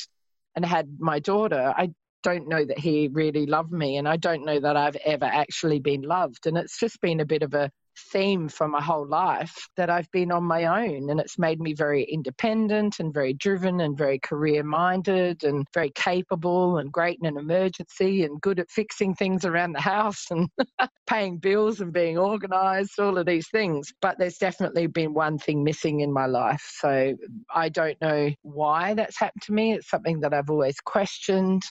and 0.54 0.64
had 0.64 0.96
my 0.98 1.18
daughter, 1.18 1.72
I 1.76 1.90
don't 2.22 2.48
know 2.48 2.64
that 2.64 2.78
he 2.78 3.08
really 3.08 3.46
loved 3.46 3.72
me 3.72 3.96
and 3.96 4.08
I 4.08 4.16
don't 4.16 4.44
know 4.44 4.60
that 4.60 4.76
I've 4.76 4.96
ever 4.96 5.24
actually 5.24 5.80
been 5.80 6.02
loved. 6.02 6.46
And 6.46 6.56
it's 6.56 6.78
just 6.78 7.00
been 7.00 7.20
a 7.20 7.26
bit 7.26 7.42
of 7.42 7.54
a 7.54 7.70
theme 7.96 8.48
for 8.48 8.68
my 8.68 8.80
whole 8.80 9.06
life 9.06 9.68
that 9.76 9.90
I've 9.90 10.10
been 10.10 10.32
on 10.32 10.44
my 10.44 10.64
own. 10.64 11.10
And 11.10 11.20
it's 11.20 11.38
made 11.38 11.60
me 11.60 11.74
very 11.74 12.04
independent 12.04 13.00
and 13.00 13.12
very 13.12 13.32
driven 13.34 13.80
and 13.80 13.96
very 13.96 14.18
career 14.18 14.62
minded 14.62 15.44
and 15.44 15.66
very 15.74 15.90
capable 15.94 16.78
and 16.78 16.92
great 16.92 17.18
in 17.20 17.26
an 17.26 17.36
emergency 17.36 18.24
and 18.24 18.40
good 18.40 18.58
at 18.58 18.70
fixing 18.70 19.14
things 19.14 19.44
around 19.44 19.72
the 19.72 19.80
house 19.80 20.26
and 20.30 20.48
paying 21.06 21.38
bills 21.38 21.80
and 21.80 21.92
being 21.92 22.18
organized, 22.18 22.98
all 22.98 23.18
of 23.18 23.26
these 23.26 23.48
things. 23.50 23.92
But 24.00 24.18
there's 24.18 24.38
definitely 24.38 24.86
been 24.86 25.14
one 25.14 25.38
thing 25.38 25.64
missing 25.64 26.00
in 26.00 26.12
my 26.12 26.26
life. 26.26 26.62
So 26.78 27.14
I 27.54 27.68
don't 27.68 28.00
know 28.00 28.30
why 28.42 28.94
that's 28.94 29.18
happened 29.18 29.42
to 29.42 29.52
me. 29.52 29.74
It's 29.74 29.90
something 29.90 30.20
that 30.20 30.34
I've 30.34 30.50
always 30.50 30.80
questioned. 30.80 31.62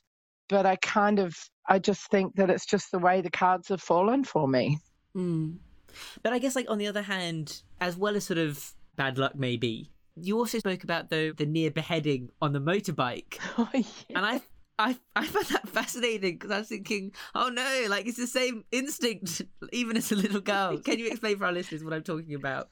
But 0.50 0.65
I 0.65 0.75
kind 0.77 1.19
of, 1.19 1.33
I 1.69 1.79
just 1.79 2.09
think 2.12 2.35
that 2.35 2.50
it's 2.50 2.65
just 2.65 2.91
the 2.91 3.00
way 3.00 3.21
the 3.21 3.31
cards 3.31 3.69
have 3.69 3.81
fallen 3.81 4.25
for 4.25 4.47
me. 4.47 4.77
Mm. 5.15 5.57
But 6.23 6.33
I 6.33 6.39
guess, 6.39 6.55
like 6.55 6.69
on 6.69 6.77
the 6.77 6.88
other 6.88 7.01
hand, 7.01 7.61
as 7.79 7.97
well 7.97 8.15
as 8.15 8.25
sort 8.25 8.38
of 8.38 8.73
bad 8.95 9.17
luck, 9.17 9.35
maybe 9.35 9.91
you 10.15 10.38
also 10.38 10.59
spoke 10.59 10.83
about 10.83 11.09
though, 11.09 11.31
the 11.31 11.45
near 11.45 11.71
beheading 11.71 12.29
on 12.41 12.53
the 12.53 12.60
motorbike, 12.60 13.39
oh, 13.57 13.69
yeah. 13.74 13.83
and 14.10 14.25
I. 14.25 14.41
I, 14.79 14.98
I 15.15 15.27
found 15.27 15.45
that 15.48 15.69
fascinating 15.69 16.36
because 16.36 16.50
I 16.50 16.57
was 16.57 16.69
thinking, 16.69 17.12
oh 17.36 17.50
no, 17.50 17.86
like 17.88 18.07
it's 18.07 18.17
the 18.17 18.25
same 18.25 18.63
instinct 18.71 19.43
even 19.71 19.95
as 19.95 20.12
a 20.12 20.15
little 20.15 20.41
girl. 20.41 20.79
Can 20.79 20.98
you 20.98 21.05
explain 21.07 21.38
for 21.38 21.45
our 21.45 21.51
listeners 21.51 21.83
what 21.83 21.93
I'm 21.93 22.01
talking 22.01 22.33
about? 22.33 22.69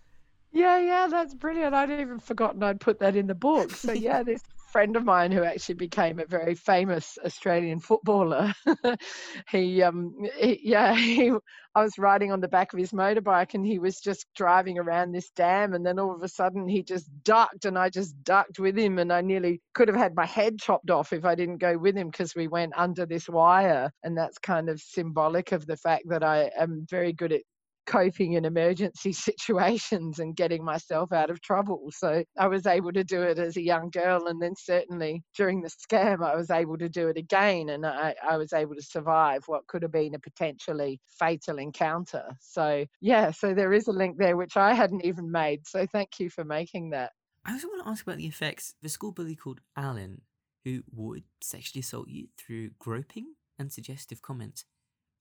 Yeah, 0.52 0.80
yeah, 0.80 1.08
that's 1.08 1.36
brilliant. 1.36 1.76
I'd 1.76 1.92
even 1.92 2.18
forgotten 2.18 2.64
I'd 2.64 2.80
put 2.80 3.00
that 3.02 3.16
in 3.16 3.28
the 3.28 3.36
book. 3.36 3.70
So 3.72 3.92
yeah, 3.92 4.24
this 4.24 4.42
friend 4.72 4.96
of 4.96 5.04
mine 5.04 5.32
who 5.32 5.44
actually 5.44 5.76
became 5.76 6.20
a 6.20 6.26
very 6.26 6.56
famous 6.56 7.18
Australian 7.26 7.80
footballer. 7.80 8.54
he, 9.50 9.82
um, 9.82 10.14
he, 10.38 10.60
yeah, 10.64 10.94
he, 10.96 11.32
I 11.76 11.84
was 11.84 11.98
riding 11.98 12.32
on 12.32 12.42
the 12.42 12.48
back 12.48 12.74
of 12.74 12.80
his 12.80 12.92
motorbike 12.92 13.54
and 13.54 13.66
he 13.66 13.80
was 13.80 14.00
just 14.00 14.26
driving 14.36 14.78
around 14.78 15.12
this 15.12 15.30
dam, 15.32 15.74
and 15.74 15.86
then 15.86 16.00
all 16.00 16.16
of 16.16 16.24
a 16.24 16.28
sudden 16.28 16.68
he 16.68 16.84
just 16.84 17.10
ducked, 17.24 17.66
and 17.66 17.78
I 17.78 17.90
just 17.90 18.22
ducked 18.24 18.60
with 18.60 18.78
him, 18.78 19.00
and 19.00 19.12
I 19.12 19.22
nearly 19.22 19.62
could 19.74 19.88
have 19.88 19.98
had 19.98 20.16
my 20.16 20.26
head 20.26 20.60
chopped 20.60 20.90
off 20.90 21.14
if 21.14 21.26
I 21.26 21.36
didn't 21.36 21.58
go 21.58 21.78
with 21.78 21.96
him 21.96 22.10
because 22.10 22.36
we 22.36 22.48
went 22.48 22.74
under 22.76 23.06
this 23.06 23.30
wire, 23.30 23.92
and 24.04 24.18
that's 24.18 24.38
kind 24.38 24.70
of 24.70 24.80
symbolic 24.82 25.52
of 25.52 25.66
the 25.66 25.78
fact 25.78 26.10
that 26.10 26.24
I 26.24 26.52
am 26.58 26.86
very 26.90 27.14
good 27.14 27.32
at 27.32 27.42
coping 27.86 28.34
in 28.34 28.46
emergency 28.46 29.12
situations 29.14 30.20
and 30.20 30.36
getting 30.36 30.64
myself 30.64 31.12
out 31.12 31.30
of 31.30 31.42
trouble. 31.42 31.90
So 31.92 32.24
I 32.38 32.48
was 32.48 32.66
able 32.66 32.92
to 32.94 33.04
do 33.04 33.22
it 33.22 33.40
as 33.40 33.58
a 33.58 33.62
young 33.62 33.90
girl. 33.90 34.28
And 34.28 34.42
then 34.42 34.54
certainly 34.58 35.24
during 35.36 35.62
the 35.62 35.70
scam, 35.70 36.24
I 36.24 36.36
was 36.36 36.50
able 36.50 36.78
to 36.78 36.90
do 36.90 37.08
it 37.08 37.18
again. 37.18 37.70
And 37.70 37.86
I, 37.86 38.16
I 38.28 38.38
was 38.38 38.54
able 38.54 38.76
to 38.76 38.82
survive 38.82 39.44
what 39.48 39.68
could 39.68 39.84
have 39.84 39.92
been 39.92 40.16
a 40.16 40.20
potentially 40.20 41.00
fatal 41.20 41.58
encounter. 41.58 42.24
So, 42.42 42.86
yeah, 43.02 43.32
so 43.32 43.54
there 43.54 43.74
is 43.74 43.88
a 43.88 43.92
link 43.92 44.18
there, 44.18 44.38
which 44.38 44.58
I 44.58 44.74
hadn't 44.74 45.06
even 45.06 45.32
made. 45.32 45.68
So 45.68 45.86
thank 45.86 46.20
you 46.20 46.30
for 46.30 46.44
making 46.44 46.92
that. 46.92 47.12
I 47.46 47.54
also 47.54 47.68
want 47.68 47.84
to 47.84 47.90
ask 47.90 48.06
about 48.06 48.18
the 48.18 48.28
effects. 48.28 48.76
The 48.82 48.90
school 48.90 49.12
bully 49.12 49.36
called 49.36 49.62
Alan, 49.76 50.22
who 50.66 50.84
would 50.94 51.24
sexually 51.42 51.82
assault 51.82 52.10
you 52.10 52.28
through 52.38 52.72
groping 52.80 53.34
and 53.58 53.72
suggestive 53.72 54.22
comments. 54.22 54.66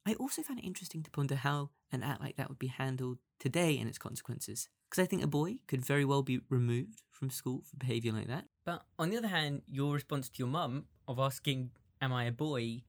I 0.09 0.15
also 0.15 0.43
found 0.43 0.59
it 0.59 0.65
interesting 0.65 1.03
to 1.03 1.11
ponder 1.11 1.35
how 1.35 1.69
an 1.93 2.03
act 2.03 2.23
like 2.23 2.37
that 2.37 2.49
would 2.49 2.59
be 2.59 2.69
handled 2.69 3.19
today 3.39 3.79
and 3.79 3.89
its 3.89 3.99
consequences. 3.99 4.69
Because 4.89 5.03
I 5.03 5.07
think 5.07 5.23
a 5.23 5.27
boy 5.27 5.59
could 5.67 5.85
very 5.85 6.07
well 6.07 6.23
be 6.23 6.41
removed 6.49 7.03
from 7.11 7.29
school 7.29 7.63
for 7.69 7.77
behaviour 7.77 8.13
like 8.13 8.29
that. 8.29 8.47
But 8.65 8.85
on 8.99 9.11
the 9.11 9.19
other 9.19 9.29
hand, 9.29 9.63
your 9.67 9.93
response 9.93 10.31
to 10.31 10.39
your 10.39 10.49
mum 10.49 10.87
of 11.07 11.19
asking, 11.19 11.73
Am 12.01 12.13
I 12.13 12.25
a 12.25 12.33
boy? 12.33 12.85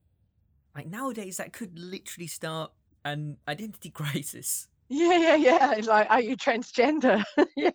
Like 0.74 0.86
nowadays, 0.86 1.36
that 1.36 1.52
could 1.52 1.78
literally 1.78 2.26
start 2.26 2.72
an 3.04 3.36
identity 3.46 3.90
crisis. 4.00 4.68
Yeah, 4.88 5.18
yeah, 5.18 5.34
yeah. 5.36 5.80
Like, 5.84 6.10
are 6.10 6.22
you 6.22 6.36
transgender? 6.36 7.22
yeah. 7.56 7.70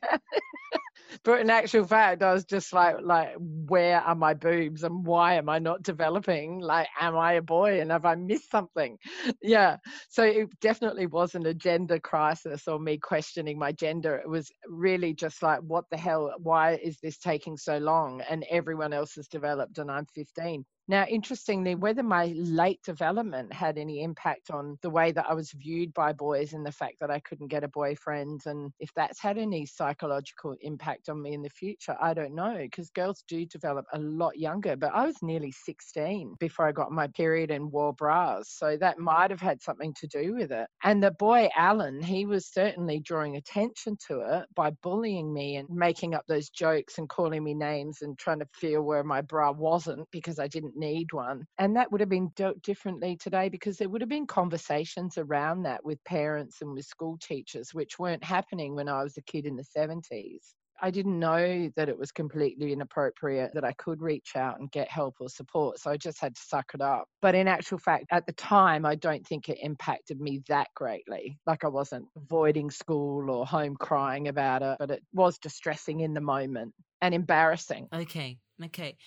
But 1.24 1.42
in 1.42 1.50
actual 1.50 1.86
fact, 1.86 2.24
I 2.24 2.34
was 2.34 2.46
just 2.46 2.74
like, 2.74 2.98
like, 3.02 3.36
where 3.40 4.02
are 4.02 4.16
my 4.16 4.34
boobs 4.34 4.84
and 4.84 5.06
why 5.06 5.36
am 5.36 5.50
I 5.50 5.60
not 5.60 5.84
developing? 5.84 6.60
Like, 6.60 6.88
am 7.00 7.18
I 7.18 7.34
a 7.34 7.42
boy 7.42 7.82
and 7.82 7.92
have 7.92 8.06
I 8.06 8.16
missed 8.16 8.52
something? 8.52 8.98
Yeah. 9.42 9.78
So 10.10 10.24
it 10.24 10.50
definitely 10.60 11.08
wasn't 11.08 11.48
a 11.48 11.54
gender 11.54 12.00
crisis 12.00 12.68
or 12.68 12.80
me 12.80 12.98
questioning 12.98 13.60
my 13.60 13.72
gender. 13.72 14.16
It 14.18 14.30
was 14.30 14.52
really 14.68 15.14
just 15.14 15.42
like, 15.44 15.60
what 15.60 15.86
the 15.92 15.98
hell? 15.98 16.34
Why 16.38 16.76
is 16.76 16.98
this 17.02 17.18
taking 17.18 17.58
so 17.58 17.78
long? 17.78 18.22
And 18.30 18.46
everyone 18.50 18.94
else 18.94 19.16
has 19.16 19.28
developed 19.28 19.78
and 19.78 19.92
I'm 19.92 20.06
15. 20.16 20.66
Now, 20.88 21.06
interestingly, 21.08 21.74
whether 21.74 22.04
my 22.04 22.34
late 22.36 22.82
development 22.84 23.52
had 23.52 23.78
any 23.78 24.04
impact 24.04 24.52
on 24.52 24.78
the 24.84 24.90
way 24.90 25.12
that 25.14 25.26
I 25.28 25.34
was 25.34 25.52
viewed 25.52 25.94
by 25.96 26.14
boys 26.14 26.54
and 26.54 26.64
the 26.64 26.72
fact 26.72 26.98
that 27.02 27.10
I 27.10 27.20
couldn't 27.22 27.48
get 27.48 27.64
a 27.64 27.68
boyfriend, 27.68 28.42
and 28.46 28.72
if 28.80 28.92
that's 28.96 29.20
had 29.20 29.40
any 29.40 29.66
psychological 29.66 30.56
impact 30.62 31.10
on 31.10 31.24
me 31.24 31.34
in 31.34 31.42
the 31.42 31.50
future, 31.50 31.98
I 32.00 32.14
don't 32.14 32.36
know, 32.36 32.58
because 32.60 32.92
girls 32.92 33.24
do 33.28 33.46
develop 33.48 33.86
a 33.94 34.00
lot 34.00 34.38
younger. 34.38 34.76
But 34.76 34.94
I 34.94 35.08
was 35.08 35.16
nearly 35.24 35.52
16 35.52 36.36
before 36.40 36.68
I 36.68 36.72
got 36.72 36.92
my 36.92 37.08
period 37.08 37.50
and 37.50 37.72
wore 37.72 37.94
bras. 37.94 38.50
So 38.50 38.78
that 38.78 39.00
might 39.00 39.32
have 39.32 39.42
had 39.42 39.62
something 39.64 39.94
to 39.96 40.08
do 40.08 40.36
with 40.36 40.52
it. 40.52 40.68
And 40.84 41.02
the 41.02 41.12
boy, 41.12 41.50
Alan, 41.58 42.02
he 42.02 42.28
was 42.28 42.46
certainly 42.46 43.00
drawing 43.00 43.38
attention 43.38 43.98
to 44.08 44.20
it 44.20 44.46
by 44.56 44.70
bullying 44.84 45.34
me 45.34 45.56
and 45.56 45.68
making 45.70 46.14
up 46.14 46.26
those 46.28 46.50
jokes 46.50 47.00
and 47.00 47.10
calling 47.10 47.44
me 47.44 47.56
names 47.56 48.04
and 48.04 48.18
trying 48.20 48.40
to 48.40 48.48
feel 48.54 48.84
where 48.84 49.04
my 49.04 49.22
bra 49.22 49.52
wasn't 49.52 50.08
because 50.12 50.38
I 50.38 50.48
didn't 50.48 50.75
need 50.76 51.14
one. 51.14 51.48
And 51.58 51.76
that 51.76 51.92
would 51.92 52.02
have 52.02 52.10
been 52.10 52.30
dealt 52.36 52.62
differently 52.62 53.16
today 53.18 53.50
because 53.50 53.78
there 53.78 53.90
would 53.90 54.02
have 54.02 54.10
been 54.10 54.28
conversations 54.28 55.18
around 55.18 55.64
that 55.64 55.84
with 55.86 56.04
parents 56.04 56.62
and 56.62 56.74
with 56.74 56.86
school 56.86 57.18
teachers, 57.18 57.74
which 57.74 57.98
weren't 58.00 58.24
happening 58.24 58.76
when 58.76 58.90
I 58.90 59.04
was 59.04 59.18
a 59.18 59.22
kid 59.22 59.46
in 59.46 59.56
the 59.56 59.64
70s. 59.64 60.56
I 60.82 60.92
didn't 60.92 61.20
know 61.20 61.70
that 61.78 61.88
it 61.88 61.98
was 61.98 62.12
completely 62.12 62.74
inappropriate 62.74 63.54
that 63.54 63.64
I 63.64 63.72
could 63.74 64.02
reach 64.02 64.36
out 64.36 64.60
and 64.60 64.70
get 64.70 64.90
help 64.90 65.16
or 65.22 65.30
support. 65.30 65.80
So 65.80 65.90
I 65.90 65.96
just 65.98 66.20
had 66.20 66.36
to 66.36 66.42
suck 66.42 66.74
it 66.74 66.82
up. 66.82 67.08
But 67.22 67.34
in 67.34 67.48
actual 67.48 67.78
fact, 67.78 68.08
at 68.12 68.26
the 68.26 68.34
time, 68.34 68.86
I 68.86 68.96
don't 68.96 69.26
think 69.26 69.48
it 69.48 69.60
impacted 69.62 70.20
me 70.20 70.42
that 70.50 70.68
greatly. 70.76 71.40
Like 71.46 71.64
I 71.64 71.70
wasn't 71.70 72.10
avoiding 72.18 72.72
school 72.72 73.30
or 73.32 73.46
home 73.46 73.78
crying 73.78 74.28
about 74.28 74.64
it, 74.64 74.76
but 74.78 74.92
it 74.92 75.04
was 75.14 75.40
distressing 75.40 76.02
in 76.02 76.14
the 76.14 76.22
moment 76.22 76.74
and 77.02 77.16
embarrassing. 77.16 77.90
Okay. 77.94 78.40
Okay. 78.64 78.98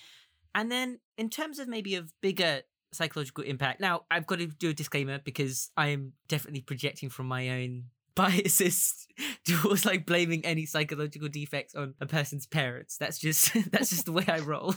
And 0.55 0.71
then 0.71 1.01
in 1.17 1.31
terms 1.31 1.59
of 1.59 1.69
maybe 1.69 1.95
of 1.95 2.13
bigger 2.21 2.63
psychological 2.93 3.45
impact, 3.45 3.81
now 3.81 4.03
I've 4.11 4.27
got 4.27 4.39
to 4.39 4.47
do 4.47 4.71
a 4.71 4.75
disclaimer 4.75 5.19
because 5.19 5.71
I 5.77 5.89
am 5.89 6.13
definitely 6.29 6.63
projecting 6.63 7.11
from 7.11 7.27
my 7.27 7.51
own 7.51 7.85
biases 8.15 9.07
towards 9.45 9.87
like 9.87 10.07
blaming 10.07 10.45
any 10.45 10.67
psychological 10.67 11.29
defects 11.29 11.75
on 11.75 11.95
a 12.01 12.07
person's 12.07 12.47
parents. 12.47 12.97
That's 12.97 13.19
just 13.19 13.53
that's 13.71 13.91
just 13.91 14.07
the 14.07 14.13
way 14.13 14.25
I 14.27 14.41
roll. 14.41 14.75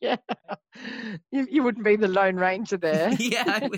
yeah. 0.00 0.16
You, 1.30 1.46
you 1.50 1.62
wouldn't 1.62 1.84
be 1.84 1.96
the 1.96 2.08
Lone 2.08 2.36
Ranger 2.36 2.76
there. 2.76 3.12
yeah. 3.18 3.68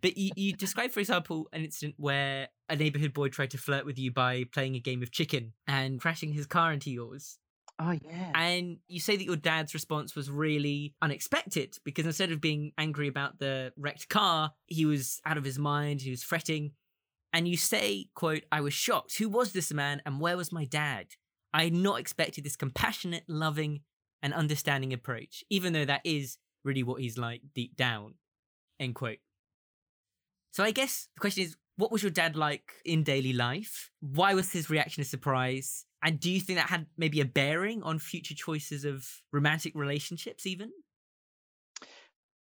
But 0.00 0.16
you, 0.16 0.30
you 0.36 0.52
described, 0.54 0.94
for 0.94 1.00
example, 1.00 1.48
an 1.52 1.64
incident 1.64 1.96
where 1.98 2.48
a 2.68 2.76
neighborhood 2.76 3.12
boy 3.12 3.28
tried 3.28 3.50
to 3.50 3.58
flirt 3.58 3.84
with 3.84 3.98
you 3.98 4.10
by 4.10 4.44
playing 4.44 4.74
a 4.74 4.80
game 4.80 5.02
of 5.02 5.10
chicken 5.10 5.52
and 5.66 6.00
crashing 6.00 6.32
his 6.32 6.46
car 6.46 6.72
into 6.72 6.90
yours. 6.90 7.38
Oh, 7.82 7.92
yeah. 7.92 8.32
And 8.34 8.76
you 8.88 9.00
say 9.00 9.16
that 9.16 9.24
your 9.24 9.36
dad's 9.36 9.72
response 9.72 10.14
was 10.14 10.30
really 10.30 10.94
unexpected 11.00 11.76
because 11.82 12.04
instead 12.04 12.30
of 12.30 12.40
being 12.40 12.72
angry 12.76 13.08
about 13.08 13.38
the 13.38 13.72
wrecked 13.78 14.10
car, 14.10 14.52
he 14.66 14.84
was 14.84 15.20
out 15.24 15.38
of 15.38 15.44
his 15.44 15.58
mind, 15.58 16.02
he 16.02 16.10
was 16.10 16.22
fretting. 16.22 16.72
And 17.32 17.48
you 17.48 17.56
say, 17.56 18.08
quote, 18.14 18.42
I 18.52 18.60
was 18.60 18.74
shocked. 18.74 19.16
Who 19.16 19.30
was 19.30 19.52
this 19.52 19.72
man 19.72 20.02
and 20.04 20.20
where 20.20 20.36
was 20.36 20.52
my 20.52 20.66
dad? 20.66 21.06
I 21.54 21.64
had 21.64 21.72
not 21.72 21.98
expected 21.98 22.44
this 22.44 22.56
compassionate, 22.56 23.24
loving, 23.28 23.80
and 24.22 24.34
understanding 24.34 24.92
approach, 24.92 25.42
even 25.48 25.72
though 25.72 25.86
that 25.86 26.02
is 26.04 26.36
really 26.64 26.82
what 26.82 27.00
he's 27.00 27.16
like 27.16 27.40
deep 27.54 27.76
down. 27.76 28.14
End 28.78 28.94
quote. 28.94 29.18
So 30.52 30.64
I 30.64 30.70
guess 30.70 31.08
the 31.14 31.20
question 31.20 31.44
is, 31.44 31.56
what 31.80 31.90
was 31.90 32.02
your 32.02 32.10
dad 32.10 32.36
like 32.36 32.74
in 32.84 33.02
daily 33.02 33.32
life? 33.32 33.90
Why 34.00 34.34
was 34.34 34.52
his 34.52 34.68
reaction 34.70 35.00
a 35.00 35.04
surprise? 35.04 35.86
And 36.02 36.20
do 36.20 36.30
you 36.30 36.40
think 36.40 36.58
that 36.58 36.68
had 36.68 36.86
maybe 36.96 37.20
a 37.20 37.24
bearing 37.24 37.82
on 37.82 37.98
future 37.98 38.34
choices 38.34 38.84
of 38.84 39.06
romantic 39.32 39.74
relationships, 39.74 40.46
even? 40.46 40.70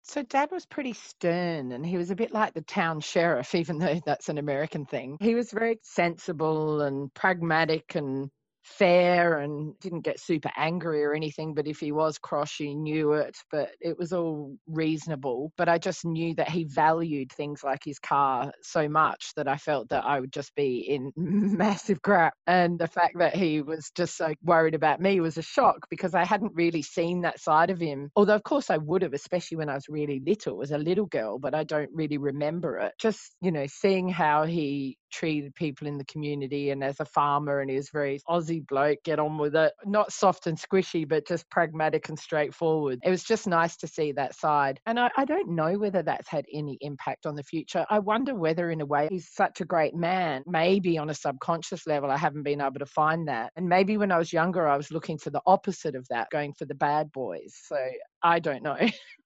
So, 0.03 0.21
dad 0.21 0.51
was 0.51 0.65
pretty 0.65 0.93
stern 0.93 1.71
and 1.71 1.85
he 1.85 1.97
was 1.97 2.11
a 2.11 2.15
bit 2.15 2.31
like 2.31 2.53
the 2.53 2.61
town 2.61 2.99
sheriff, 2.99 3.55
even 3.55 3.79
though 3.79 3.99
that's 4.05 4.29
an 4.29 4.37
American 4.37 4.85
thing. 4.85 5.17
He 5.19 5.35
was 5.35 5.51
very 5.51 5.79
sensible 5.81 6.81
and 6.81 7.13
pragmatic 7.13 7.95
and 7.95 8.29
fair 8.65 9.39
and 9.39 9.77
didn't 9.79 10.01
get 10.01 10.19
super 10.19 10.51
angry 10.57 11.03
or 11.03 11.13
anything. 11.13 11.53
But 11.53 11.67
if 11.67 11.79
he 11.79 11.91
was 11.91 12.17
cross, 12.17 12.59
you 12.59 12.75
knew 12.75 13.13
it. 13.13 13.37
But 13.51 13.69
it 13.79 13.97
was 13.97 14.11
all 14.11 14.57
reasonable. 14.67 15.51
But 15.57 15.69
I 15.69 15.77
just 15.77 16.05
knew 16.05 16.33
that 16.35 16.49
he 16.49 16.65
valued 16.65 17.31
things 17.31 17.63
like 17.63 17.83
his 17.85 17.99
car 17.99 18.51
so 18.61 18.89
much 18.89 19.31
that 19.35 19.47
I 19.47 19.57
felt 19.57 19.89
that 19.89 20.03
I 20.03 20.19
would 20.19 20.33
just 20.33 20.53
be 20.55 20.79
in 20.79 21.11
massive 21.15 22.01
crap. 22.01 22.33
And 22.47 22.79
the 22.79 22.87
fact 22.87 23.17
that 23.19 23.35
he 23.35 23.61
was 23.61 23.91
just 23.95 24.17
so 24.17 24.33
worried 24.43 24.75
about 24.75 24.99
me 24.99 25.19
was 25.19 25.37
a 25.37 25.41
shock 25.43 25.87
because 25.89 26.15
I 26.15 26.25
hadn't 26.25 26.53
really 26.55 26.81
seen 26.81 27.21
that 27.21 27.39
side 27.39 27.69
of 27.69 27.79
him. 27.79 28.09
Although, 28.15 28.35
of 28.35 28.43
course, 28.43 28.69
I 28.69 28.77
would 28.77 29.03
have, 29.03 29.13
especially 29.13 29.57
when 29.57 29.69
I 29.69 29.75
was 29.75 29.87
really 29.87 30.21
little, 30.25 30.61
as 30.61 30.71
a 30.71 30.77
little 30.77 31.05
girl, 31.05 31.39
but 31.39 31.53
I 31.53 31.63
don't 31.63 31.89
really 31.93 32.17
remember 32.17 32.77
it. 32.79 32.93
Just, 32.99 33.35
you 33.41 33.51
know, 33.51 33.65
seeing 33.67 34.09
how 34.09 34.45
he 34.45 34.97
treated 35.15 35.55
people 35.55 35.87
in 35.87 35.97
the 35.97 36.05
community 36.05 36.71
and 36.71 36.83
as 36.83 36.99
a 36.99 37.05
farmer 37.05 37.61
and 37.61 37.69
he 37.69 37.77
was 37.77 37.89
very 37.89 38.19
Aussie 38.27 38.65
bloke, 38.67 38.99
get 39.03 39.19
on 39.19 39.37
with 39.37 39.55
it. 39.55 39.71
Not 39.85 40.11
soft 40.11 40.47
and 40.47 40.59
squishy, 40.59 41.07
but 41.07 41.27
just 41.27 41.49
pragmatic 41.49 42.09
and 42.09 42.19
straightforward. 42.19 42.99
It 43.03 43.09
was 43.09 43.23
just 43.23 43.47
nice 43.47 43.77
to 43.77 43.87
see 43.87 44.11
that 44.13 44.35
side. 44.35 44.79
And 44.85 44.99
I, 44.99 45.09
I 45.17 45.25
don't 45.25 45.49
know 45.49 45.77
whether 45.77 46.03
that's 46.03 46.27
had 46.27 46.45
any 46.53 46.77
impact 46.81 47.25
on 47.25 47.35
the 47.35 47.43
future. 47.43 47.85
I 47.89 47.99
wonder 47.99 48.35
whether 48.35 48.69
in 48.71 48.81
a 48.81 48.85
way 48.85 49.07
he's 49.09 49.29
such 49.31 49.61
a 49.61 49.65
great 49.65 49.95
man. 49.95 50.43
Maybe 50.45 50.97
on 50.97 51.09
a 51.09 51.15
subconscious 51.15 51.87
level, 51.87 52.11
I 52.11 52.17
haven't 52.17 52.43
been 52.43 52.61
able 52.61 52.79
to 52.79 52.85
find 52.85 53.27
that. 53.27 53.51
And 53.55 53.67
maybe 53.69 53.97
when 53.97 54.11
I 54.11 54.17
was 54.17 54.33
younger, 54.33 54.67
I 54.67 54.77
was 54.77 54.91
looking 54.91 55.17
for 55.17 55.29
the 55.29 55.41
opposite 55.45 55.95
of 55.95 56.07
that, 56.09 56.29
going 56.29 56.53
for 56.53 56.65
the 56.65 56.75
bad 56.75 57.11
boys. 57.11 57.53
So 57.67 57.77
I 58.25 58.39
don't 58.39 58.63
know. 58.63 58.75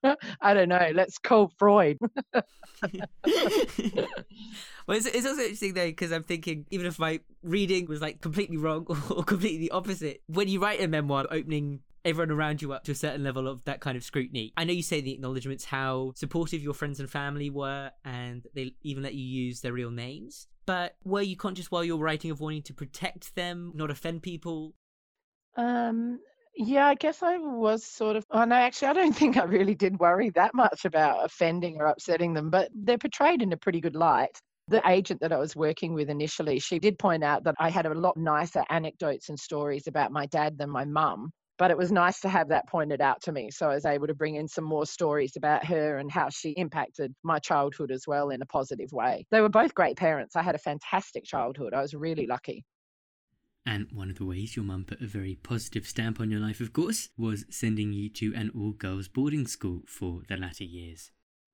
I 0.42 0.54
don't 0.54 0.68
know. 0.68 0.92
Let's 0.94 1.18
call 1.18 1.54
Freud. 1.58 1.98
well, 2.34 2.44
it's, 4.90 5.06
it's 5.06 5.26
also 5.26 5.42
interesting 5.42 5.74
though 5.74 5.88
because 5.88 6.12
I'm 6.12 6.24
thinking 6.24 6.66
even 6.70 6.86
if 6.86 7.00
my 7.00 7.22
reading 7.42 7.88
was 7.88 8.02
like 8.02 8.20
completely 8.20 8.58
wrong 8.58 8.86
or 9.10 9.24
completely 9.24 9.72
opposite, 9.72 10.22
when 10.28 10.50
you 10.50 10.60
write 10.62 10.82
a 10.82 10.88
memoir 10.88 11.28
opening 11.32 11.80
everyone 12.04 12.32
around 12.32 12.62
you 12.62 12.74
up 12.74 12.84
to 12.86 12.92
a 12.92 12.96
certain 12.96 13.24
level 13.24 13.48
of 13.48 13.64
that 13.66 13.80
kind 13.80 13.96
of 13.96 14.04
scrutiny. 14.04 14.54
I 14.58 14.66
know 14.66 14.74
you 14.74 14.84
say 14.84 15.00
the 15.02 15.14
acknowledgements 15.14 15.66
how 15.66 16.14
supportive 16.16 16.62
your 16.62 16.74
friends 16.74 17.00
and 17.00 17.10
family 17.10 17.50
were, 17.50 17.92
and 18.06 18.46
they 18.54 18.74
even 18.84 19.04
let 19.04 19.16
you 19.16 19.24
use 19.24 19.60
their 19.60 19.74
real 19.74 19.92
names. 19.92 20.48
But 20.66 20.96
were 21.04 21.22
you 21.22 21.36
conscious 21.36 21.72
while 21.72 21.84
you 21.84 21.98
were 21.98 22.06
writing 22.06 22.32
of 22.32 22.40
wanting 22.40 22.64
to 22.64 22.74
protect 22.74 23.36
them, 23.36 23.74
not 23.76 23.92
offend 23.92 24.24
people? 24.24 24.76
Um, 25.58 26.20
yeah, 26.60 26.88
I 26.88 26.96
guess 26.96 27.24
I 27.24 27.38
was 27.38 27.86
sort 27.86 28.16
of. 28.18 28.26
Oh, 28.32 28.44
no, 28.44 28.56
actually, 28.56 28.90
I 28.90 28.94
don't 28.94 29.14
think 29.16 29.38
I 29.38 29.44
really 29.44 29.76
did 29.76 30.00
worry 30.00 30.30
that 30.32 30.54
much 30.54 30.86
about 30.86 31.24
offending 31.26 31.78
or 31.80 31.86
upsetting 31.86 32.34
them, 32.34 32.50
but 32.50 32.70
they're 32.74 32.98
portrayed 32.98 33.42
in 33.42 33.54
a 33.54 33.58
pretty 33.58 33.80
good 33.82 33.96
light. 33.96 34.40
The 34.68 34.88
agent 34.88 35.22
that 35.22 35.32
I 35.32 35.38
was 35.38 35.56
working 35.56 35.94
with 35.94 36.10
initially, 36.10 36.60
she 36.60 36.78
did 36.78 37.00
point 37.00 37.24
out 37.24 37.44
that 37.46 37.56
I 37.60 37.70
had 37.70 37.86
a 37.88 37.94
lot 37.96 38.18
nicer 38.18 38.64
anecdotes 38.70 39.30
and 39.30 39.40
stories 39.40 39.88
about 39.88 40.12
my 40.12 40.26
dad 40.28 40.58
than 40.58 40.70
my 40.70 40.86
mum. 40.86 41.32
But 41.58 41.72
it 41.72 41.78
was 41.78 41.92
nice 41.92 42.20
to 42.22 42.30
have 42.30 42.50
that 42.50 42.68
pointed 42.70 43.02
out 43.02 43.22
to 43.24 43.32
me. 43.32 43.52
So 43.52 43.70
I 43.70 43.74
was 43.76 43.86
able 43.86 44.08
to 44.08 44.14
bring 44.14 44.36
in 44.36 44.48
some 44.48 44.64
more 44.64 44.86
stories 44.86 45.36
about 45.36 45.66
her 45.66 45.98
and 45.98 46.12
how 46.12 46.30
she 46.30 46.52
impacted 46.52 47.14
my 47.24 47.40
childhood 47.40 47.92
as 47.92 48.04
well 48.08 48.30
in 48.30 48.42
a 48.42 48.46
positive 48.46 48.92
way. 48.94 49.26
They 49.32 49.42
were 49.42 49.50
both 49.50 49.74
great 49.74 49.98
parents. 49.98 50.36
I 50.38 50.44
had 50.44 50.56
a 50.56 50.60
fantastic 50.60 51.26
childhood. 51.26 51.74
I 51.74 51.82
was 51.82 51.94
really 51.96 52.28
lucky. 52.28 52.64
And 53.70 53.86
one 53.92 54.10
of 54.10 54.18
the 54.18 54.26
ways 54.26 54.56
your 54.56 54.66
mum 54.66 54.84
put 54.84 55.00
a 55.00 55.06
very 55.06 55.36
positive 55.36 55.86
stamp 55.86 56.20
on 56.20 56.32
your 56.32 56.40
life, 56.40 56.60
of 56.60 56.74
course, 56.74 57.10
was 57.20 57.46
sending 57.52 57.94
you 57.94 58.10
to 58.10 58.34
an 58.34 58.50
all 58.56 58.72
girls 58.72 59.08
boarding 59.08 59.46
school 59.46 59.84
for 59.86 60.24
the 60.28 60.38
latter 60.38 60.64
years. 60.64 61.12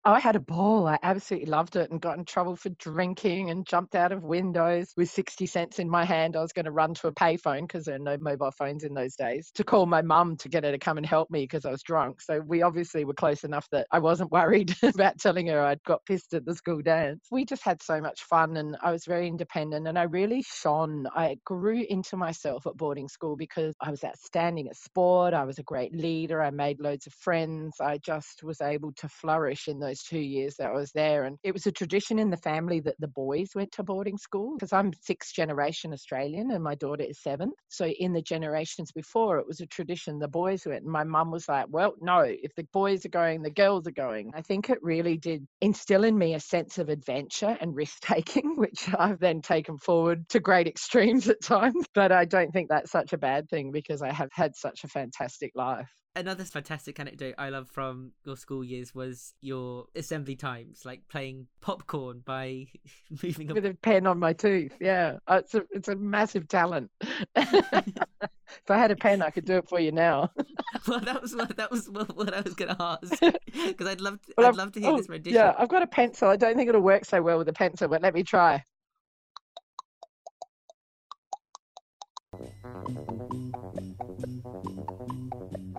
I 0.08 0.20
had 0.20 0.36
a 0.36 0.40
ball. 0.40 0.88
I 0.88 1.00
absolutely 1.02 1.50
loved 1.50 1.76
it 1.76 1.90
and 1.90 2.00
got 2.00 2.20
in 2.20 2.26
trouble 2.26 2.56
for 2.56 2.70
drinking 2.70 3.50
and 3.50 3.66
jumped 3.66 3.96
out 3.96 4.12
of 4.12 4.24
windows 4.24 4.94
with 4.96 5.10
60 5.10 5.48
cents 5.48 5.80
in 5.80 5.90
my 5.90 6.06
hand. 6.06 6.36
I 6.36 6.42
was 6.42 6.54
going 6.54 6.66
to 6.66 6.72
run 6.72 6.94
to 6.96 7.08
a 7.08 7.12
payphone 7.12 7.62
because 7.62 7.86
there 7.86 7.96
are 7.96 8.00
no 8.00 8.16
mobile 8.22 8.52
phones 8.52 8.84
in 8.84 8.94
those 8.94 9.16
days 9.16 9.50
to 9.56 9.64
call 9.64 9.88
my 9.88 10.04
mum 10.04 10.38
to 10.38 10.48
get 10.48 10.64
her 10.64 10.72
to 10.72 10.78
come 10.78 10.98
and 10.98 11.06
help 11.08 11.32
me 11.32 11.42
because 11.46 11.66
I 11.66 11.72
was 11.72 11.82
drunk. 11.82 12.22
So 12.22 12.40
we 12.40 12.62
obviously 12.62 13.04
were 13.04 13.16
close 13.16 13.44
enough 13.44 13.68
that 13.72 13.88
I 13.92 13.98
wasn't 13.98 14.32
worried 14.32 14.76
about 14.84 15.18
telling 15.18 15.48
her 15.48 15.60
I'd 15.60 15.82
got 15.86 16.06
pissed 16.06 16.36
at 16.36 16.46
the 16.46 16.54
school 16.54 16.84
dance. 16.84 17.26
We 17.32 17.44
just 17.44 17.64
had 17.64 17.82
so 17.82 18.00
much 18.00 18.26
fun 18.26 18.58
and 18.58 18.78
I 18.84 18.92
was 18.92 19.06
very 19.06 19.28
independent 19.28 19.88
and 19.88 19.98
I 19.98 20.04
really 20.04 20.44
shone. 20.44 21.08
I 21.16 21.38
grew 21.46 21.84
into 21.90 22.16
myself 22.16 22.68
at 22.68 22.78
boarding 22.78 23.08
school 23.08 23.36
because 23.36 23.74
I 23.82 23.90
was 23.90 24.04
outstanding 24.04 24.68
at 24.68 24.76
sport. 24.76 25.34
I 25.34 25.46
was 25.46 25.58
a 25.58 25.64
great 25.64 25.96
leader. 25.96 26.44
I 26.44 26.52
made 26.52 26.80
loads 26.80 27.08
of 27.08 27.14
friends. 27.14 27.78
I 27.82 27.98
just 27.98 28.44
was 28.44 28.62
able 28.62 28.92
to 28.98 29.10
flourish 29.10 29.68
in 29.68 29.80
those 29.80 29.95
those 29.96 30.04
two 30.04 30.20
years 30.20 30.56
that 30.58 30.70
I 30.70 30.74
was 30.74 30.92
there. 30.92 31.24
And 31.24 31.38
it 31.44 31.54
was 31.54 31.66
a 31.66 31.72
tradition 31.72 32.20
in 32.20 32.30
the 32.30 32.38
family 32.38 32.80
that 32.82 32.96
the 33.00 33.08
boys 33.08 33.50
went 33.56 33.72
to 33.74 33.84
boarding 33.84 34.18
school 34.18 34.56
because 34.56 34.74
I'm 34.74 34.92
sixth 35.02 35.34
generation 35.34 35.94
Australian 35.94 36.52
and 36.52 36.64
my 36.64 36.76
daughter 36.76 37.04
is 37.04 37.22
seventh. 37.22 37.54
So 37.70 37.86
in 37.86 38.14
the 38.14 38.22
generations 38.22 38.92
before, 38.92 39.38
it 39.38 39.48
was 39.48 39.62
a 39.62 39.66
tradition 39.66 40.20
the 40.20 40.28
boys 40.28 40.64
went. 40.66 40.84
And 40.84 40.92
my 40.92 41.04
mum 41.04 41.32
was 41.32 41.48
like, 41.48 41.66
well, 41.70 41.94
no, 42.02 42.22
if 42.22 42.54
the 42.56 42.68
boys 42.74 43.06
are 43.06 43.10
going, 43.10 43.42
the 43.42 43.50
girls 43.50 43.88
are 43.88 43.92
going. 43.92 44.32
I 44.36 44.42
think 44.42 44.70
it 44.70 44.80
really 44.82 45.18
did 45.18 45.48
instill 45.62 46.04
in 46.04 46.18
me 46.18 46.34
a 46.34 46.40
sense 46.40 46.78
of 46.78 46.90
adventure 46.90 47.58
and 47.62 47.76
risk 47.76 48.02
taking, 48.02 48.56
which 48.58 48.90
I've 48.98 49.20
then 49.20 49.42
taken 49.42 49.78
forward 49.78 50.28
to 50.30 50.40
great 50.40 50.68
extremes 50.68 51.30
at 51.30 51.42
times. 51.42 51.86
But 51.94 52.12
I 52.12 52.26
don't 52.26 52.52
think 52.52 52.70
that's 52.70 52.92
such 52.92 53.14
a 53.14 53.18
bad 53.18 53.50
thing 53.50 53.72
because 53.72 54.02
I 54.02 54.12
have 54.12 54.30
had 54.34 54.56
such 54.56 54.84
a 54.84 54.90
fantastic 54.90 55.52
life 55.56 55.90
another 56.16 56.44
fantastic 56.46 57.00
anecdote 57.00 57.36
I 57.38 57.50
love 57.50 57.70
from 57.70 58.12
your 58.24 58.38
school 58.38 58.64
years 58.64 58.96
was 58.96 59.34
your 59.42 59.86
assembly 59.96 60.36
times, 60.36 60.86
like 60.86 61.02
playing 61.10 61.48
popcorn 61.62 62.22
by 62.26 62.68
moving 63.24 63.48
with 63.48 63.66
a 63.66 63.74
pen 63.74 64.08
on 64.08 64.20
my 64.20 64.34
tooth. 64.34 64.74
Yeah, 64.80 65.18
uh, 65.28 65.42
it's 65.44 65.54
a 65.56 65.64
it's 65.72 65.88
a 65.88 65.96
massive 65.96 66.48
talent. 66.48 66.90
if 67.36 68.70
I 68.70 68.78
had 68.78 68.92
a 68.92 68.96
pen, 68.96 69.22
I 69.22 69.30
could 69.30 69.46
do 69.46 69.58
it 69.58 69.68
for 69.68 69.80
you 69.80 69.92
now. 69.92 70.32
well, 70.88 71.00
that 71.02 71.22
was 71.22 71.36
what 71.36 71.56
that 71.58 71.72
was 71.72 71.90
what 71.90 72.34
I 72.34 72.42
was 72.42 72.54
going 72.54 72.76
to 72.76 72.82
ask 72.82 73.20
because 73.46 73.88
I'd 73.88 74.02
love 74.02 74.22
to, 74.22 74.34
well, 74.38 74.48
I'd 74.48 74.50
I've, 74.50 74.56
love 74.56 74.72
to 74.74 74.80
hear 74.80 74.92
oh, 74.92 74.98
this 74.98 75.10
rendition. 75.10 75.36
Yeah, 75.36 75.54
I've 75.58 75.70
got 75.70 75.84
a 75.84 75.88
pencil. 75.88 76.30
I 76.30 76.38
don't 76.38 76.56
think 76.56 76.70
it'll 76.70 76.82
work 76.82 77.06
so 77.06 77.22
well 77.22 77.38
with 77.38 77.50
a 77.50 77.54
pencil, 77.54 77.88
but 77.88 78.02
let 78.02 78.14
me 78.14 78.24
try. 78.24 78.64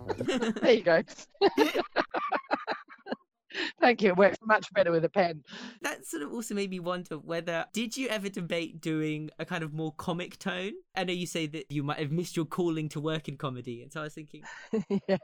there 0.61 0.73
you 0.73 0.83
go. 0.83 1.03
Thank 3.79 4.01
you. 4.01 4.09
It 4.09 4.17
works 4.17 4.37
much 4.43 4.71
better 4.73 4.91
with 4.91 5.05
a 5.05 5.09
pen. 5.09 5.43
That 5.81 6.05
sort 6.05 6.21
of 6.21 6.31
also 6.33 6.53
made 6.53 6.69
me 6.69 6.79
wonder 6.79 7.17
whether 7.17 7.65
did 7.73 7.95
you 7.95 8.07
ever 8.09 8.29
debate 8.29 8.81
doing 8.81 9.29
a 9.39 9.45
kind 9.45 9.63
of 9.63 9.73
more 9.73 9.93
comic 9.93 10.37
tone? 10.37 10.73
I 10.95 11.05
know 11.05 11.13
you 11.13 11.25
say 11.25 11.47
that 11.47 11.65
you 11.71 11.81
might 11.81 11.99
have 11.99 12.11
missed 12.11 12.35
your 12.35 12.45
calling 12.45 12.89
to 12.89 12.99
work 12.99 13.27
in 13.27 13.37
comedy, 13.37 13.81
and 13.81 13.91
so 13.91 14.01
I 14.01 14.03
was 14.03 14.13
thinking, 14.13 14.43
yeah, 15.07 15.17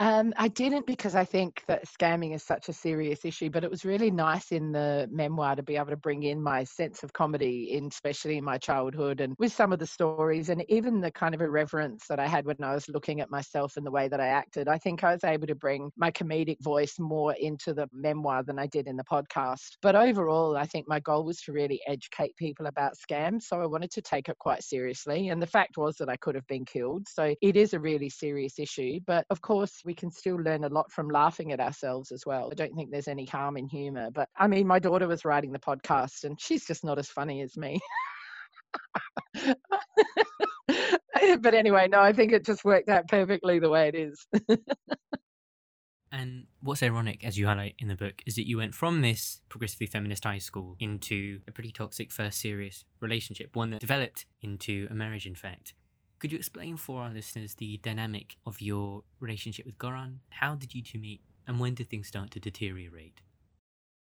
um, 0.00 0.34
I 0.36 0.48
didn't 0.48 0.86
because 0.86 1.14
I 1.14 1.24
think 1.24 1.62
that 1.68 1.84
scamming 1.86 2.34
is 2.34 2.42
such 2.42 2.68
a 2.68 2.72
serious 2.72 3.24
issue. 3.24 3.48
But 3.48 3.62
it 3.62 3.70
was 3.70 3.84
really 3.84 4.10
nice 4.10 4.50
in 4.50 4.72
the 4.72 5.08
memoir 5.12 5.54
to 5.54 5.62
be 5.62 5.76
able 5.76 5.90
to 5.90 5.96
bring 5.96 6.24
in 6.24 6.42
my 6.42 6.64
sense 6.64 7.04
of 7.04 7.12
comedy, 7.12 7.72
in 7.72 7.86
especially 7.86 8.36
in 8.36 8.44
my 8.44 8.58
childhood, 8.58 9.20
and 9.20 9.36
with 9.38 9.52
some 9.52 9.72
of 9.72 9.78
the 9.78 9.86
stories, 9.86 10.48
and 10.48 10.64
even 10.68 11.00
the 11.00 11.12
kind 11.12 11.32
of 11.32 11.40
irreverence 11.40 12.06
that 12.08 12.18
I 12.18 12.26
had 12.26 12.44
when 12.44 12.56
I 12.62 12.74
was 12.74 12.88
looking 12.88 13.20
at 13.20 13.30
myself 13.30 13.76
and 13.76 13.86
the 13.86 13.90
way 13.92 14.08
that 14.08 14.20
I 14.20 14.26
acted. 14.26 14.66
I 14.66 14.78
think 14.78 15.04
I 15.04 15.12
was 15.12 15.22
able 15.22 15.46
to 15.46 15.54
bring 15.54 15.92
my 15.96 16.10
comedic 16.10 16.60
voice 16.60 16.98
more 16.98 17.34
into 17.34 17.72
the 17.72 17.88
memoir 17.92 18.42
than 18.42 18.58
I 18.58 18.66
did 18.66 18.88
in 18.88 18.96
the 18.96 19.04
podcast. 19.04 19.76
But 19.80 19.94
overall, 19.94 20.56
I 20.56 20.66
think 20.66 20.88
my 20.88 20.98
goal 20.98 21.24
was 21.24 21.40
to 21.42 21.52
really 21.52 21.80
educate 21.86 22.34
people 22.36 22.66
about 22.66 22.94
scams. 22.96 23.42
So 23.42 23.60
I 23.60 23.66
wanted 23.66 23.92
to 23.92 24.02
take 24.02 24.28
it 24.28 24.38
quite 24.38 24.64
seriously. 24.64 25.28
And 25.28 25.40
the 25.40 25.46
fact 25.46 25.76
was 25.76 25.96
that 25.98 26.08
I 26.08 26.16
could 26.16 26.34
have 26.34 26.46
been 26.48 26.64
killed. 26.64 27.06
So 27.06 27.36
it 27.40 27.56
is 27.56 27.74
a 27.74 27.80
really 27.80 28.08
serious 28.08 28.58
issue. 28.58 28.98
But 29.06 29.24
of 29.30 29.40
course, 29.40 29.82
we 29.84 29.94
can 29.94 30.10
still 30.10 30.36
learn 30.36 30.64
a 30.64 30.68
lot 30.68 30.90
from 30.90 31.08
laughing 31.08 31.52
at 31.52 31.60
ourselves 31.60 32.10
as 32.12 32.24
well. 32.26 32.48
I 32.50 32.54
don't 32.54 32.74
think 32.74 32.90
there's 32.90 33.08
any 33.08 33.26
harm 33.26 33.56
in 33.56 33.68
humor. 33.68 34.10
But 34.10 34.28
I 34.36 34.46
mean, 34.46 34.66
my 34.66 34.78
daughter 34.78 35.06
was 35.06 35.24
writing 35.24 35.52
the 35.52 35.58
podcast 35.58 36.24
and 36.24 36.40
she's 36.40 36.64
just 36.64 36.84
not 36.84 36.98
as 36.98 37.08
funny 37.08 37.42
as 37.42 37.56
me. 37.56 37.80
but 41.40 41.54
anyway, 41.54 41.88
no, 41.88 42.00
I 42.00 42.12
think 42.12 42.32
it 42.32 42.44
just 42.44 42.64
worked 42.64 42.88
out 42.88 43.08
perfectly 43.08 43.58
the 43.58 43.70
way 43.70 43.88
it 43.88 43.94
is. 43.94 44.26
And 46.14 46.46
what's 46.60 46.80
ironic, 46.80 47.24
as 47.24 47.36
you 47.36 47.46
highlight 47.46 47.74
in 47.80 47.88
the 47.88 47.96
book, 47.96 48.22
is 48.24 48.36
that 48.36 48.46
you 48.46 48.58
went 48.58 48.72
from 48.72 49.02
this 49.02 49.40
progressively 49.48 49.88
feminist 49.88 50.22
high 50.22 50.38
school 50.38 50.76
into 50.78 51.40
a 51.48 51.50
pretty 51.50 51.72
toxic 51.72 52.12
first 52.12 52.40
serious 52.40 52.84
relationship, 53.00 53.56
one 53.56 53.70
that 53.70 53.80
developed 53.80 54.24
into 54.40 54.86
a 54.92 54.94
marriage, 54.94 55.26
in 55.26 55.34
fact. 55.34 55.74
Could 56.18 56.32
you 56.32 56.38
explain 56.38 56.76
for 56.76 57.02
our 57.02 57.10
listeners 57.10 57.54
the 57.54 57.78
dynamic 57.78 58.36
of 58.46 58.60
your 58.60 59.02
relationship 59.20 59.66
with 59.66 59.78
Goran? 59.78 60.18
How 60.30 60.54
did 60.54 60.74
you 60.74 60.82
two 60.82 60.98
meet, 60.98 61.20
and 61.46 61.60
when 61.60 61.74
did 61.74 61.90
things 61.90 62.08
start 62.08 62.30
to 62.32 62.40
deteriorate? 62.40 63.20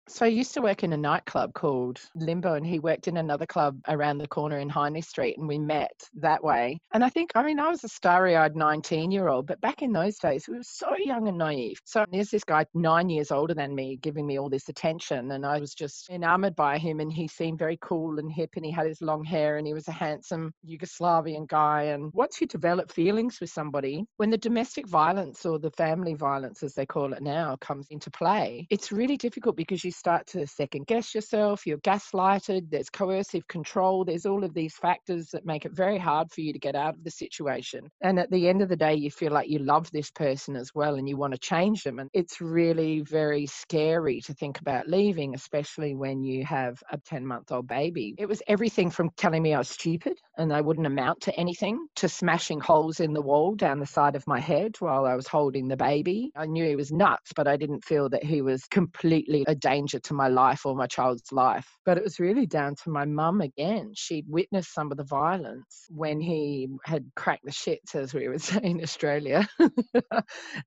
So 0.08 0.26
I 0.26 0.30
used 0.30 0.54
to 0.56 0.62
work 0.62 0.84
in 0.84 0.94
a 0.94 0.98
nightclub 0.98 1.54
called 1.54 2.00
Limbo, 2.16 2.56
and 2.56 2.66
he 2.66 2.80
worked 2.80 3.08
in 3.08 3.18
another 3.18 3.46
club 3.46 3.80
around 3.88 4.18
the 4.18 4.28
corner 4.28 4.58
in 4.58 4.70
Hindley 4.70 5.02
Street, 5.02 5.38
and 5.38 5.48
we 5.48 5.60
met 5.60 5.92
that 6.16 6.44
way. 6.44 6.80
And 6.92 7.04
I 7.04 7.10
think, 7.10 7.32
I 7.36 7.44
mean, 7.44 7.60
I 7.60 7.70
was 7.70 7.84
a 7.84 7.88
starry 7.88 8.36
eyed 8.36 8.56
19 8.56 9.12
year 9.12 9.30
old, 9.30 9.48
but 9.48 9.62
back 9.62 9.82
in 9.82 9.94
those 9.94 10.18
days, 10.18 10.48
we 10.48 10.58
were 10.58 10.64
so 10.64 10.96
young 10.98 11.28
and 11.28 11.38
naive. 11.38 11.80
So 11.86 12.06
there's 12.12 12.30
this 12.30 12.44
guy 12.44 12.66
nine 12.74 13.10
years 13.10 13.32
older 13.32 13.54
than 13.54 13.76
me 13.76 14.00
giving 14.02 14.26
me 14.26 14.40
all 14.40 14.50
this 14.50 14.70
attention, 14.70 15.32
and 15.32 15.46
I 15.46 15.60
was 15.60 15.74
just 15.74 16.10
enamored 16.10 16.56
by 16.56 16.78
him. 16.78 17.00
And 17.00 17.14
he 17.14 17.28
seemed 17.28 17.60
very 17.60 17.78
cool 17.82 18.20
and 18.20 18.32
hip, 18.32 18.50
and 18.56 18.66
he 18.66 18.72
had 18.72 18.88
his 18.88 19.02
long 19.02 19.24
hair, 19.24 19.58
and 19.58 19.68
he 19.68 19.74
was 19.74 19.88
a 19.88 19.94
handsome 19.94 20.52
Yugoslavian 20.68 21.48
guy. 21.48 21.84
And 21.84 22.12
once 22.14 22.42
you 22.42 22.48
develop 22.48 22.92
feelings 22.92 23.40
with 23.40 23.52
somebody, 23.52 24.04
when 24.18 24.32
the 24.32 24.38
domestic 24.38 24.88
violence 24.88 25.46
or 25.46 25.60
the 25.60 25.72
family 25.72 26.16
violence, 26.16 26.64
as 26.64 26.74
they 26.74 26.86
call 26.86 27.14
it 27.14 27.22
now, 27.22 27.56
comes 27.62 27.88
into 27.92 28.10
play, 28.10 28.68
it's 28.70 28.92
really 28.92 29.16
difficult 29.16 29.56
because 29.56 29.84
you 29.84 29.91
you 29.92 29.94
start 29.94 30.26
to 30.26 30.48
second 30.48 30.88
guess 30.88 31.14
yourself, 31.14 31.68
you're 31.68 31.78
gaslighted, 31.80 32.70
there's 32.70 32.90
coercive 32.90 33.46
control, 33.50 34.06
there's 34.06 34.26
all 34.26 34.46
of 34.46 34.54
these 34.54 34.74
factors 34.76 35.28
that 35.34 35.46
make 35.46 35.66
it 35.66 35.74
very 35.74 35.98
hard 35.98 36.32
for 36.32 36.40
you 36.40 36.54
to 36.54 36.60
get 36.60 36.76
out 36.76 36.96
of 36.96 37.04
the 37.04 37.12
situation. 37.12 37.90
And 38.02 38.18
at 38.18 38.32
the 38.32 38.48
end 38.48 38.62
of 38.62 38.70
the 38.70 38.78
day, 38.78 38.96
you 38.96 39.12
feel 39.12 39.34
like 39.34 39.50
you 39.50 39.60
love 39.60 39.92
this 39.92 40.10
person 40.10 40.56
as 40.56 40.72
well 40.74 40.96
and 40.96 41.10
you 41.10 41.18
want 41.18 41.34
to 41.34 41.40
change 41.40 41.84
them. 41.84 42.00
And 42.00 42.10
it's 42.14 42.40
really 42.40 43.02
very 43.02 43.46
scary 43.48 44.22
to 44.22 44.34
think 44.34 44.62
about 44.62 44.88
leaving, 44.88 45.36
especially 45.36 45.94
when 45.94 46.24
you 46.24 46.46
have 46.46 46.82
a 46.90 46.98
10 46.98 47.26
month 47.28 47.52
old 47.52 47.68
baby. 47.68 48.16
It 48.18 48.30
was 48.30 48.42
everything 48.48 48.92
from 48.92 49.10
telling 49.18 49.44
me 49.44 49.54
I 49.54 49.58
was 49.58 49.70
stupid 49.70 50.18
and 50.38 50.54
I 50.54 50.62
wouldn't 50.62 50.88
amount 50.88 51.20
to 51.24 51.38
anything 51.38 51.86
to 51.98 52.08
smashing 52.08 52.62
holes 52.62 53.02
in 53.02 53.12
the 53.12 53.22
wall 53.22 53.56
down 53.56 53.80
the 53.80 53.86
side 53.86 54.16
of 54.16 54.26
my 54.26 54.40
head 54.40 54.78
while 54.80 55.06
I 55.06 55.16
was 55.16 55.28
holding 55.28 55.68
the 55.68 55.76
baby. 55.76 56.32
I 56.34 56.46
knew 56.46 56.66
he 56.66 56.78
was 56.78 56.94
nuts, 56.94 57.34
but 57.36 57.48
I 57.48 57.58
didn't 57.58 57.84
feel 57.84 58.08
that 58.10 58.24
he 58.24 58.42
was 58.42 58.64
completely 58.72 59.44
a 59.48 59.56
danger 59.56 59.81
danger 59.82 60.00
to 60.00 60.14
my 60.14 60.28
life 60.28 60.66
or 60.66 60.76
my 60.76 60.88
child's 60.88 61.32
life. 61.32 61.68
But 61.86 61.98
it 61.98 62.04
was 62.04 62.20
really 62.20 62.46
down 62.46 62.76
to 62.84 62.90
my 62.90 63.06
mum 63.06 63.42
again. 63.42 63.94
She'd 63.96 64.26
witnessed 64.28 64.74
some 64.74 64.92
of 64.92 64.98
the 64.98 65.04
violence 65.04 65.86
when 65.90 66.20
he 66.20 66.68
had 66.86 67.06
cracked 67.16 67.46
the 67.46 67.52
shits, 67.52 67.96
as 67.96 68.14
we 68.14 68.28
would 68.28 68.42
say 68.50 68.60
in 68.64 68.82
Australia. 68.82 69.48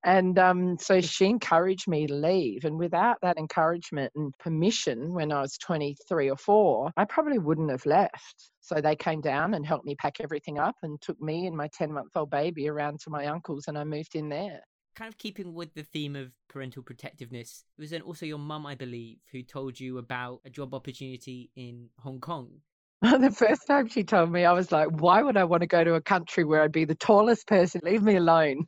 and 0.03 0.37
um, 0.37 0.77
so 0.77 1.01
she 1.01 1.25
encouraged 1.25 1.87
me 1.87 2.07
to 2.07 2.13
leave. 2.13 2.65
And 2.65 2.77
without 2.77 3.17
that 3.21 3.37
encouragement 3.37 4.11
and 4.15 4.33
permission 4.39 5.13
when 5.13 5.31
I 5.31 5.41
was 5.41 5.57
23 5.57 6.29
or 6.29 6.37
4, 6.37 6.91
I 6.97 7.05
probably 7.05 7.39
wouldn't 7.39 7.71
have 7.71 7.85
left. 7.85 8.51
So 8.61 8.81
they 8.81 8.95
came 8.95 9.21
down 9.21 9.53
and 9.53 9.65
helped 9.65 9.85
me 9.85 9.95
pack 9.95 10.15
everything 10.19 10.57
up 10.57 10.75
and 10.81 10.99
took 11.01 11.21
me 11.21 11.45
and 11.45 11.55
my 11.55 11.69
10 11.77 11.93
month 11.93 12.15
old 12.15 12.31
baby 12.31 12.67
around 12.67 12.99
to 13.01 13.09
my 13.09 13.27
uncle's, 13.27 13.65
and 13.67 13.77
I 13.77 13.83
moved 13.83 14.15
in 14.15 14.29
there 14.29 14.61
kind 14.95 15.09
of 15.09 15.17
keeping 15.17 15.53
with 15.53 15.73
the 15.73 15.83
theme 15.83 16.15
of 16.15 16.31
parental 16.47 16.81
protectiveness, 16.81 17.63
it 17.77 17.81
was 17.81 17.89
then 17.91 18.01
also 18.01 18.25
your 18.25 18.39
mum, 18.39 18.65
I 18.65 18.75
believe, 18.75 19.17
who 19.31 19.43
told 19.43 19.79
you 19.79 19.97
about 19.97 20.41
a 20.45 20.49
job 20.49 20.73
opportunity 20.73 21.51
in 21.55 21.89
Hong 21.99 22.19
Kong. 22.19 22.49
the 23.01 23.31
first 23.31 23.67
time 23.67 23.87
she 23.87 24.03
told 24.03 24.31
me, 24.31 24.45
I 24.45 24.53
was 24.53 24.71
like, 24.71 24.87
why 24.89 25.21
would 25.21 25.37
I 25.37 25.43
want 25.43 25.61
to 25.61 25.67
go 25.67 25.83
to 25.83 25.95
a 25.95 26.01
country 26.01 26.43
where 26.43 26.61
I'd 26.61 26.71
be 26.71 26.85
the 26.85 26.95
tallest 26.95 27.47
person? 27.47 27.81
Leave 27.83 28.01
me 28.01 28.15
alone. 28.15 28.67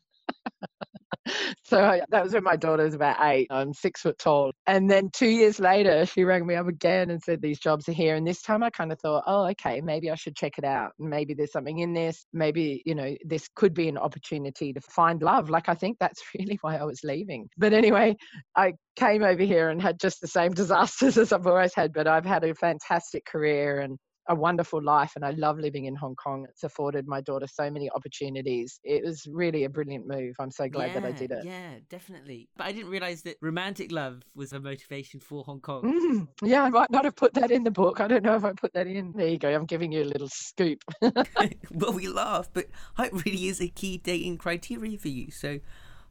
So 1.68 1.84
I, 1.84 2.02
that 2.10 2.24
was 2.24 2.34
when 2.34 2.44
my 2.44 2.56
daughter 2.56 2.84
was 2.84 2.94
about 2.94 3.18
eight. 3.20 3.48
I'm 3.52 3.74
six 3.74 4.02
foot 4.02 4.18
tall. 4.18 4.54
And 4.68 4.90
then 4.90 5.10
two 5.12 5.28
years 5.28 5.60
later, 5.60 6.06
she 6.06 6.24
rang 6.24 6.48
me 6.48 6.56
up 6.56 6.68
again 6.68 7.10
and 7.10 7.22
said, 7.22 7.42
These 7.42 7.60
jobs 7.60 7.90
are 7.90 7.94
here. 7.94 8.16
And 8.16 8.26
this 8.26 8.42
time 8.42 8.64
I 8.64 8.70
kind 8.70 8.92
of 8.92 9.00
thought, 9.00 9.26
Oh, 9.28 9.48
okay, 9.50 9.82
maybe 9.82 10.10
I 10.10 10.16
should 10.16 10.36
check 10.36 10.58
it 10.58 10.64
out. 10.64 10.92
Maybe 10.98 11.34
there's 11.34 11.52
something 11.52 11.80
in 11.80 11.94
this. 11.94 12.26
Maybe, 12.32 12.82
you 12.86 12.96
know, 12.96 13.16
this 13.26 13.50
could 13.54 13.74
be 13.74 13.90
an 13.90 13.98
opportunity 13.98 14.72
to 14.72 14.82
find 14.82 15.22
love. 15.22 15.50
Like, 15.50 15.68
I 15.68 15.74
think 15.74 15.98
that's 16.00 16.22
really 16.40 16.58
why 16.62 16.78
I 16.78 16.84
was 16.84 17.04
leaving. 17.04 17.50
But 17.58 17.74
anyway, 17.74 18.16
I 18.56 18.74
came 18.96 19.24
over 19.24 19.44
here 19.44 19.70
and 19.70 19.82
had 19.82 20.00
just 20.00 20.22
the 20.22 20.28
same 20.28 20.52
disasters 20.54 21.18
as 21.18 21.34
I've 21.34 21.48
always 21.48 21.74
had. 21.74 21.92
But 21.92 22.08
I've 22.08 22.26
had 22.26 22.46
a 22.46 22.56
fantastic 22.56 23.26
career 23.26 23.82
and 23.82 23.98
a 24.30 24.36
wonderful 24.36 24.84
life 24.84 25.14
and 25.16 25.26
I 25.26 25.32
love 25.32 25.58
living 25.58 25.86
in 25.86 25.96
Hong 25.96 26.16
Kong. 26.16 26.46
It's 26.50 26.64
afforded 26.64 27.08
my 27.08 27.22
daughter 27.22 27.48
so 27.48 27.70
many 27.70 27.90
opportunities. 27.92 28.80
It 28.84 29.04
was 29.04 29.28
really 29.32 29.64
a 29.64 29.70
brilliant 29.70 30.08
move. 30.08 30.36
I'm 30.40 30.52
so 30.52 30.68
glad 30.68 30.88
yeah, 30.88 31.00
that 31.00 31.06
I 31.06 31.12
did 31.12 31.32
it. 31.32 31.46
Yeah, 31.46 31.76
definitely. 31.90 32.50
But 32.58 32.68
I 32.68 32.72
didn't 32.72 32.90
realize 32.90 33.22
that 33.24 33.38
romantic 33.42 33.92
love 33.92 34.22
was 34.36 34.54
a 34.54 34.60
motivation 34.60 35.20
for 35.20 35.44
Hong 35.44 35.62
Kong. 35.62 35.84
Mm, 35.84 36.48
yeah, 36.48 36.64
I 36.64 36.70
might 36.70 36.92
not 36.92 37.06
have 37.06 37.16
put 37.16 37.34
that 37.36 37.52
in 37.52 37.64
the 37.64 37.72
book. 37.72 38.00
I 38.00 38.08
don't 38.08 38.24
know 38.24 38.36
if 38.36 38.44
I 38.44 38.54
put 38.54 38.74
that 38.74 38.88
in. 38.88 39.14
There 39.16 39.28
you 39.28 39.38
go. 39.38 39.54
I'm 39.54 39.66
giving 39.66 39.92
you 39.92 40.04
a 40.04 40.06
little 40.06 40.30
scoop. 40.30 40.84
well, 41.02 41.94
we 41.94 42.08
laugh, 42.08 42.50
but 42.54 42.68
height 42.96 43.14
really 43.14 43.48
is 43.48 43.62
a 43.62 43.68
key 43.68 43.98
dating 43.98 44.38
criteria 44.38 44.98
for 44.98 45.10
you. 45.10 45.32
So 45.32 45.60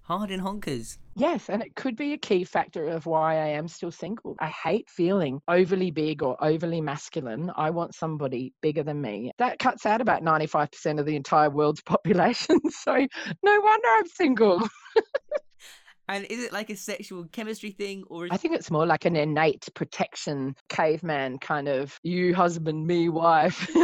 hard 0.07 0.31
in 0.31 0.41
honkers. 0.41 0.99
Yes, 1.17 1.49
and 1.49 1.63
it 1.63 1.75
could 1.75 1.97
be 1.97 2.13
a 2.13 2.19
key 2.19 2.45
factor 2.45 2.89
of 2.89 3.07
why 3.07 3.37
I 3.37 3.49
am 3.49 3.67
still 3.67 3.91
single. 3.91 4.37
I 4.39 4.49
hate 4.49 4.89
feeling 4.89 5.41
overly 5.49 5.91
big 5.91 6.23
or 6.23 6.37
overly 6.45 6.81
masculine. 6.81 7.51
I 7.57 7.71
want 7.71 7.95
somebody 7.95 8.53
bigger 8.61 8.83
than 8.83 9.01
me. 9.01 9.33
That 9.39 9.59
cuts 9.59 9.85
out 9.85 10.01
about 10.01 10.23
95% 10.23 11.01
of 11.01 11.07
the 11.07 11.17
entire 11.17 11.51
world's 11.51 11.83
population. 11.87 12.61
So 12.71 12.95
no 12.95 13.61
wonder 13.61 13.89
I'm 13.99 14.07
single. 14.07 14.69
And 16.09 16.25
is 16.27 16.43
it 16.43 16.53
like 16.53 16.71
a 16.71 16.77
sexual 16.77 17.25
chemistry 17.33 17.71
thing, 17.71 18.05
or? 18.09 18.27
Is- 18.27 18.33
I 18.33 18.37
think 18.37 18.55
it's 18.55 18.71
more 18.71 18.87
like 18.87 19.05
an 19.05 19.17
innate 19.17 19.69
protection, 19.75 20.55
caveman 20.69 21.39
kind 21.39 21.69
of 21.69 21.99
you 22.03 22.35
husband, 22.35 22.87
me 22.87 23.09
wife. 23.09 23.69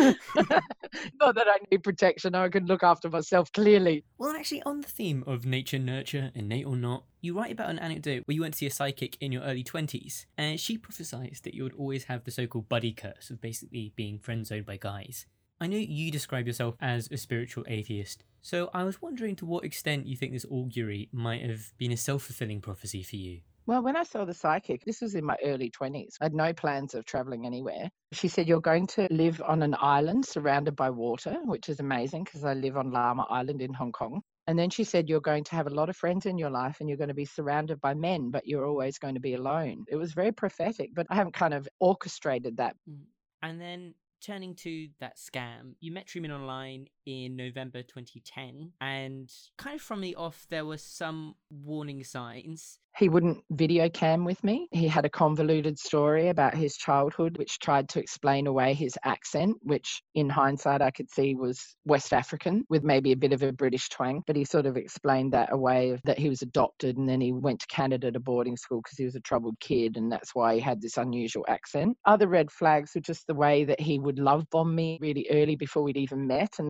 Not 1.21 1.35
that 1.35 1.47
I 1.49 1.57
need 1.71 1.83
protection; 1.83 2.35
I 2.35 2.49
can 2.49 2.67
look 2.67 2.83
after 2.83 3.09
myself 3.11 3.53
clearly. 3.53 4.05
Well, 4.19 4.37
actually, 4.37 4.63
on 4.63 4.81
the 4.81 4.89
theme 4.89 5.25
of 5.27 5.47
nature, 5.47 5.79
nurture, 5.79 6.31
innate 6.35 6.67
or 6.67 6.77
not, 6.77 7.05
you 7.21 7.37
write 7.37 7.53
about 7.53 7.71
an 7.71 7.79
anecdote 7.79 8.23
where 8.27 8.35
you 8.35 8.43
went 8.43 8.55
to 8.55 8.59
see 8.59 8.67
a 8.67 8.71
psychic 8.71 9.17
in 9.21 9.33
your 9.33 9.43
early 9.43 9.65
twenties, 9.65 10.27
and 10.37 10.61
she 10.61 10.79
prophesied 10.79 11.39
that 11.43 11.55
you 11.55 11.63
would 11.63 11.75
always 11.75 12.05
have 12.05 12.25
the 12.25 12.31
so-called 12.31 12.69
buddy 12.69 12.93
curse 12.93 13.31
of 13.31 13.41
basically 13.41 13.93
being 13.97 14.19
friend 14.19 14.47
zoned 14.47 14.67
by 14.67 14.77
guys. 14.77 15.27
I 15.61 15.69
know 15.69 15.77
you 15.77 16.11
describe 16.11 16.47
yourself 16.47 16.75
as 16.81 17.09
a 17.13 17.17
spiritual 17.17 17.65
atheist, 17.69 18.25
so 18.43 18.71
I 18.75 18.85
was 18.85 19.01
wondering 19.01 19.37
to 19.37 19.47
what 19.47 19.65
extent 19.65 20.07
you 20.07 20.17
think 20.17 20.33
this 20.33 20.47
augury 20.51 21.09
might 21.13 21.43
have 21.43 21.73
been 21.79 21.93
a 21.93 21.97
self 21.97 22.25
fulfilling 22.25 22.61
prophecy 22.61 23.03
for 23.03 23.17
you. 23.17 23.41
Well, 23.65 23.83
when 23.83 23.97
I 23.97 24.03
saw 24.03 24.25
the 24.25 24.35
psychic, 24.35 24.85
this 24.85 25.01
was 25.01 25.15
in 25.15 25.25
my 25.25 25.37
early 25.45 25.71
20s. 25.71 26.17
I 26.21 26.25
had 26.25 26.35
no 26.35 26.53
plans 26.53 26.95
of 26.95 27.05
traveling 27.05 27.47
anywhere. 27.47 27.89
She 28.13 28.27
said, 28.27 28.49
You're 28.49 28.61
going 28.61 28.89
to 28.89 29.07
live 29.11 29.41
on 29.47 29.63
an 29.63 29.77
island 29.79 30.27
surrounded 30.27 30.75
by 30.75 30.91
water, 30.91 31.39
which 31.45 31.69
is 31.69 31.79
amazing 31.79 32.25
because 32.25 32.45
I 32.45 32.55
live 32.55 32.77
on 32.77 32.91
Lamma 32.91 33.25
Island 33.31 33.63
in 33.63 33.73
Hong 33.73 33.93
Kong. 33.93 34.23
And 34.49 34.59
then 34.59 34.71
she 34.71 34.83
said, 34.83 35.09
You're 35.09 35.21
going 35.21 35.45
to 35.45 35.55
have 35.55 35.69
a 35.69 35.75
lot 35.75 35.89
of 35.89 35.97
friends 35.97 36.27
in 36.27 36.39
your 36.39 36.51
life 36.51 36.79
and 36.81 36.89
you're 36.89 36.99
going 36.99 37.09
to 37.09 37.15
be 37.15 37.25
surrounded 37.25 37.81
by 37.81 37.95
men, 37.95 38.33
but 38.33 38.47
you're 38.49 38.67
always 38.67 38.99
going 38.99 39.15
to 39.15 39.21
be 39.21 39.35
alone. 39.35 39.85
It 39.89 39.97
was 39.97 40.13
very 40.13 40.33
prophetic, 40.33 40.91
but 40.93 41.07
I 41.09 41.15
haven't 41.15 41.35
kind 41.35 41.55
of 41.55 41.69
orchestrated 41.79 42.57
that. 42.57 42.75
Mm. 42.91 43.05
And 43.45 43.61
then 43.61 43.95
turning 44.23 44.55
to 44.55 44.89
that 45.01 45.17
scam, 45.19 45.75
you 45.81 45.93
met 45.93 46.07
Truman 46.07 46.33
online 46.33 46.87
in 47.07 47.37
November 47.37 47.83
2010, 47.83 48.73
and 48.81 49.31
kind 49.59 49.77
of 49.77 49.83
from 49.83 50.01
the 50.01 50.15
off, 50.17 50.47
there 50.51 50.65
were 50.65 50.79
some 50.79 51.35
warning 51.51 52.05
signs. 52.05 52.79
He 52.99 53.09
wouldn't 53.09 53.43
video 53.51 53.89
cam 53.89 54.25
with 54.27 54.45
me. 54.45 54.69
He 54.71 54.87
had 54.87 55.07
a 55.07 55.11
convoluted 55.11 55.79
story 55.79 56.29
about 56.29 56.55
his 56.55 56.77
childhood, 56.77 57.39
which 57.39 57.59
tried 57.59 57.89
to 57.91 58.01
explain 58.01 58.47
away 58.47 58.75
his 58.75 58.99
accent, 59.03 59.57
which 59.63 60.03
in 60.15 60.29
hindsight 60.29 60.83
I 60.83 60.91
could 60.91 61.11
see 61.11 61.35
was 61.35 61.75
West 61.87 62.13
African 62.13 62.65
with 62.69 62.85
maybe 62.85 63.13
a 63.13 63.17
bit 63.17 63.33
of 63.33 63.43
a 63.43 63.51
British 63.51 63.89
twang. 63.89 64.23
But 64.27 64.37
he 64.37 64.45
sort 64.45 64.67
of 64.67 64.77
explained 64.77 65.33
that 65.33 65.53
away 65.53 65.99
that 66.05 66.19
he 66.19 66.29
was 66.29 66.43
adopted 66.43 66.99
and 66.99 67.09
then 67.09 67.23
he 67.23 67.33
went 67.33 67.61
to 67.61 67.67
Canada 67.69 68.13
to 68.13 68.21
boarding 68.21 68.59
school 68.59 68.83
because 68.83 68.99
he 68.99 69.07
was 69.07 69.17
a 69.17 69.21
troubled 69.21 69.59
kid 69.59 69.97
and 69.97 70.13
that's 70.13 70.35
why 70.35 70.55
he 70.55 70.61
had 70.61 70.83
this 70.83 70.99
unusual 70.99 71.47
accent. 71.49 71.97
Other 72.05 72.29
red 72.29 72.51
flags 72.51 72.93
were 72.95 73.01
just 73.01 73.27
the 73.27 73.35
way 73.35 73.65
that 73.65 73.81
he 73.81 73.99
would 73.99 74.19
love 74.19 74.45
bomb 74.51 74.75
me 74.75 74.99
really 75.01 75.27
early 75.31 75.57
before 75.57 75.83
we'd 75.83 75.97
even 75.97 76.27
met. 76.27 76.51
And 76.59 76.69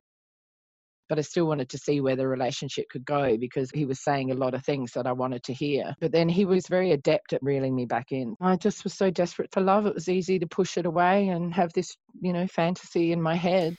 but 1.09 1.19
I 1.19 1.23
still 1.23 1.47
wanted 1.47 1.69
to 1.71 1.79
see 1.79 2.01
where 2.01 2.17
the 2.17 2.27
relationship 2.27 2.87
could 2.91 3.05
go 3.05 3.37
because 3.37 3.71
he 3.71 3.85
was 3.85 4.03
saying 4.03 4.31
a 4.31 4.35
lot 4.35 4.55
of 4.55 4.65
things 4.65 4.93
that 4.93 5.07
I 5.07 5.13
wanted 5.13 5.43
to 5.45 5.53
hear. 5.53 5.95
But 6.01 6.13
then 6.13 6.29
he 6.29 6.45
was 6.45 6.67
very 6.67 6.93
adept 6.93 7.33
at 7.33 7.43
reeling 7.43 7.75
me 7.75 7.87
back 7.87 8.13
in. 8.13 8.35
I 8.41 8.57
just 8.57 8.85
was 8.85 8.95
so 8.95 9.11
desperate 9.11 9.53
for 9.53 9.61
love, 9.61 9.87
it 9.87 9.95
was 9.95 10.09
easy 10.09 10.39
to 10.39 10.47
push 10.47 10.77
it 10.77 10.87
away 10.87 11.29
and 11.29 11.53
have 11.55 11.73
this, 11.73 11.97
you 12.21 12.33
know, 12.33 12.47
fantasy 12.47 13.13
in 13.13 13.21
my 13.21 13.35
head. 13.35 13.77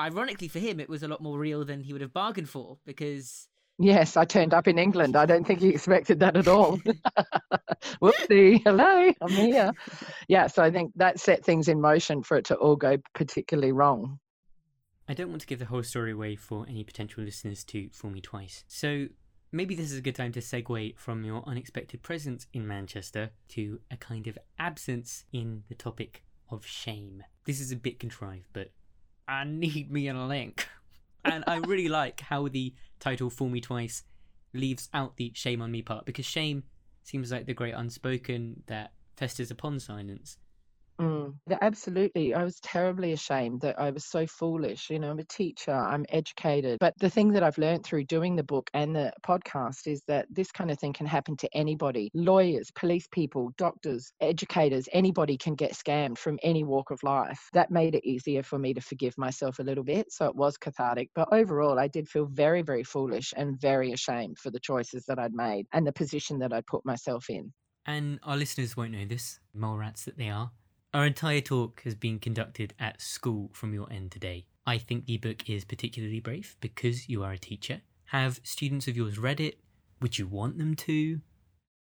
Ironically 0.00 0.48
for 0.48 0.58
him, 0.58 0.80
it 0.80 0.88
was 0.88 1.02
a 1.02 1.08
lot 1.08 1.22
more 1.22 1.38
real 1.38 1.64
than 1.64 1.82
he 1.82 1.92
would 1.92 2.02
have 2.02 2.12
bargained 2.12 2.48
for 2.48 2.78
because 2.86 3.48
Yes, 3.78 4.16
I 4.16 4.24
turned 4.24 4.54
up 4.54 4.68
in 4.68 4.78
England. 4.78 5.16
I 5.16 5.26
don't 5.26 5.46
think 5.46 5.60
he 5.60 5.70
expected 5.70 6.20
that 6.20 6.36
at 6.36 6.46
all. 6.46 6.78
Whoopsie, 8.02 8.62
hello, 8.64 9.12
I'm 9.20 9.30
here. 9.30 9.72
Yeah, 10.28 10.46
so 10.46 10.62
I 10.62 10.70
think 10.70 10.92
that 10.96 11.18
set 11.18 11.44
things 11.44 11.68
in 11.68 11.80
motion 11.80 12.22
for 12.22 12.36
it 12.36 12.44
to 12.46 12.56
all 12.56 12.76
go 12.76 12.98
particularly 13.14 13.72
wrong. 13.72 14.18
I 15.08 15.14
don't 15.14 15.30
want 15.30 15.40
to 15.42 15.46
give 15.46 15.58
the 15.58 15.66
whole 15.66 15.82
story 15.82 16.12
away 16.12 16.36
for 16.36 16.64
any 16.68 16.84
potential 16.84 17.24
listeners 17.24 17.64
to 17.64 17.88
Fool 17.92 18.10
Me 18.10 18.20
Twice. 18.20 18.64
So 18.68 19.08
maybe 19.50 19.74
this 19.74 19.90
is 19.90 19.98
a 19.98 20.02
good 20.02 20.14
time 20.14 20.32
to 20.32 20.40
segue 20.40 20.96
from 20.96 21.24
your 21.24 21.42
unexpected 21.46 22.02
presence 22.02 22.46
in 22.52 22.66
Manchester 22.66 23.30
to 23.48 23.80
a 23.90 23.96
kind 23.96 24.26
of 24.26 24.38
absence 24.58 25.24
in 25.32 25.64
the 25.68 25.74
topic 25.74 26.24
of 26.50 26.64
shame. 26.64 27.24
This 27.44 27.60
is 27.60 27.72
a 27.72 27.76
bit 27.76 27.98
contrived, 27.98 28.46
but 28.52 28.70
I 29.26 29.44
need 29.46 29.90
me 29.90 30.08
a 30.08 30.14
link. 30.14 30.68
And 31.24 31.44
I 31.46 31.56
really 31.56 31.88
like 32.00 32.20
how 32.20 32.48
the 32.48 32.74
title 33.00 33.30
Fool 33.30 33.48
Me 33.48 33.60
Twice 33.60 34.04
leaves 34.54 34.88
out 34.94 35.16
the 35.16 35.32
shame 35.34 35.62
on 35.62 35.70
me 35.70 35.82
part 35.82 36.04
because 36.04 36.26
shame 36.26 36.62
seems 37.02 37.32
like 37.32 37.46
the 37.46 37.54
great 37.54 37.74
unspoken 37.74 38.62
that 38.66 38.92
festers 39.16 39.50
upon 39.50 39.80
silence. 39.80 40.36
Mm, 41.02 41.34
absolutely. 41.60 42.32
I 42.32 42.44
was 42.44 42.60
terribly 42.60 43.12
ashamed 43.12 43.62
that 43.62 43.80
I 43.80 43.90
was 43.90 44.04
so 44.04 44.24
foolish. 44.24 44.88
You 44.88 45.00
know, 45.00 45.10
I'm 45.10 45.18
a 45.18 45.24
teacher, 45.24 45.72
I'm 45.72 46.06
educated. 46.10 46.78
But 46.78 46.94
the 46.98 47.10
thing 47.10 47.32
that 47.32 47.42
I've 47.42 47.58
learned 47.58 47.84
through 47.84 48.04
doing 48.04 48.36
the 48.36 48.44
book 48.44 48.70
and 48.72 48.94
the 48.94 49.12
podcast 49.26 49.88
is 49.88 50.02
that 50.06 50.26
this 50.30 50.52
kind 50.52 50.70
of 50.70 50.78
thing 50.78 50.92
can 50.92 51.06
happen 51.06 51.36
to 51.38 51.48
anybody 51.54 52.08
lawyers, 52.14 52.70
police 52.76 53.08
people, 53.10 53.50
doctors, 53.58 54.12
educators, 54.20 54.88
anybody 54.92 55.36
can 55.36 55.56
get 55.56 55.72
scammed 55.72 56.18
from 56.18 56.38
any 56.44 56.62
walk 56.62 56.92
of 56.92 57.02
life. 57.02 57.48
That 57.52 57.72
made 57.72 57.96
it 57.96 58.06
easier 58.06 58.44
for 58.44 58.60
me 58.60 58.72
to 58.74 58.80
forgive 58.80 59.18
myself 59.18 59.58
a 59.58 59.64
little 59.64 59.84
bit. 59.84 60.12
So 60.12 60.26
it 60.26 60.36
was 60.36 60.56
cathartic. 60.56 61.10
But 61.16 61.32
overall, 61.32 61.80
I 61.80 61.88
did 61.88 62.08
feel 62.08 62.26
very, 62.26 62.62
very 62.62 62.84
foolish 62.84 63.34
and 63.36 63.60
very 63.60 63.90
ashamed 63.90 64.38
for 64.38 64.52
the 64.52 64.60
choices 64.60 65.04
that 65.06 65.18
I'd 65.18 65.34
made 65.34 65.66
and 65.72 65.84
the 65.84 65.92
position 65.92 66.38
that 66.40 66.52
I'd 66.52 66.66
put 66.66 66.86
myself 66.86 67.28
in. 67.28 67.52
And 67.86 68.20
our 68.22 68.36
listeners 68.36 68.76
won't 68.76 68.92
know 68.92 69.04
this, 69.04 69.40
mole 69.52 69.76
rats 69.76 70.04
that 70.04 70.16
they 70.16 70.28
are. 70.28 70.52
Our 70.94 71.06
entire 71.06 71.40
talk 71.40 71.80
has 71.84 71.94
been 71.94 72.18
conducted 72.18 72.74
at 72.78 73.00
school 73.00 73.48
from 73.54 73.72
your 73.72 73.90
end 73.90 74.12
today. 74.12 74.44
I 74.66 74.76
think 74.76 75.06
the 75.06 75.16
book 75.16 75.48
is 75.48 75.64
particularly 75.64 76.20
brave 76.20 76.54
because 76.60 77.08
you 77.08 77.24
are 77.24 77.32
a 77.32 77.38
teacher. 77.38 77.80
Have 78.06 78.40
students 78.42 78.88
of 78.88 78.96
yours 78.96 79.18
read 79.18 79.40
it? 79.40 79.58
Would 80.02 80.18
you 80.18 80.26
want 80.26 80.58
them 80.58 80.74
to? 80.76 81.22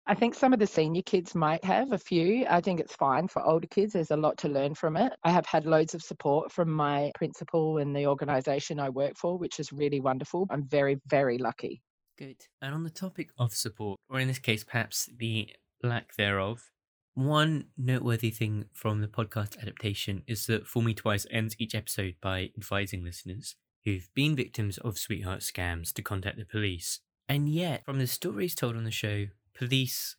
I 0.07 0.15
think 0.15 0.35
some 0.35 0.55
of 0.55 0.61
the 0.61 0.67
senior 0.67 1.03
kids 1.03 1.35
might 1.35 1.63
have 1.63 1.93
a 1.93 1.99
few. 1.99 2.47
I 2.49 2.63
think 2.63 2.81
it's 2.81 2.97
fine 2.97 3.29
for 3.29 3.45
older 3.45 3.67
kids. 3.67 3.93
There's 3.93 4.13
a 4.13 4.17
lot 4.17 4.39
to 4.39 4.49
learn 4.49 4.75
from 4.75 4.97
it. 4.97 5.13
I 5.25 5.31
have 5.31 5.45
had 5.45 5.67
loads 5.67 5.95
of 5.95 6.03
support 6.03 6.51
from 6.51 6.71
my 6.71 7.13
principal 7.15 7.77
and 7.77 7.95
the 7.95 8.07
organisation 8.07 8.81
I 8.81 8.89
work 8.89 9.19
for, 9.19 9.37
which 9.37 9.61
is 9.61 9.75
really 9.75 10.01
wonderful. 10.01 10.47
I'm 10.49 10.65
very, 10.65 10.99
very 11.07 11.37
lucky. 11.37 11.83
Good. 12.17 12.37
And 12.63 12.75
on 12.75 12.83
the 12.83 12.89
topic 12.89 13.29
of 13.37 13.53
support, 13.53 14.01
or 14.09 14.21
in 14.21 14.29
this 14.29 14.39
case, 14.39 14.65
perhaps 14.65 15.11
the 15.15 15.51
lack 15.83 16.17
thereof, 16.17 16.71
one 17.17 17.65
noteworthy 17.79 18.31
thing 18.31 18.67
from 18.75 19.01
the 19.01 19.09
podcast 19.09 19.59
adaptation 19.59 20.23
is 20.27 20.45
that 20.47 20.67
Fool 20.67 20.83
Me 20.83 20.93
Twice 20.93 21.27
ends 21.31 21.57
each 21.59 21.75
episode 21.75 22.17
by 22.21 22.51
advising 22.59 23.03
listeners 23.03 23.57
who've 23.87 24.07
been 24.15 24.37
victims 24.37 24.77
of 24.79 24.99
sweetheart 24.99 25.41
scams 25.41 25.95
to 25.95 26.03
contact 26.03 26.37
the 26.37 26.45
police. 26.45 27.01
And 27.27 27.49
yet, 27.49 27.87
from 27.87 27.99
the 27.99 28.07
stories 28.07 28.55
told 28.55 28.77
on 28.77 28.85
the 28.85 28.91
show, 28.91 29.29
police 29.57 30.17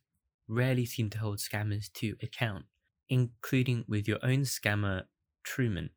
rarely 0.48 0.88
seem 0.88 1.12
to 1.12 1.20
hold 1.20 1.38
scammers 1.38 1.94
to 1.94 2.16
account, 2.24 2.66
including 3.10 3.86
with 3.88 4.08
your 4.08 4.20
own 4.24 4.40
scammer, 4.40 5.04
Truman. 5.44 5.92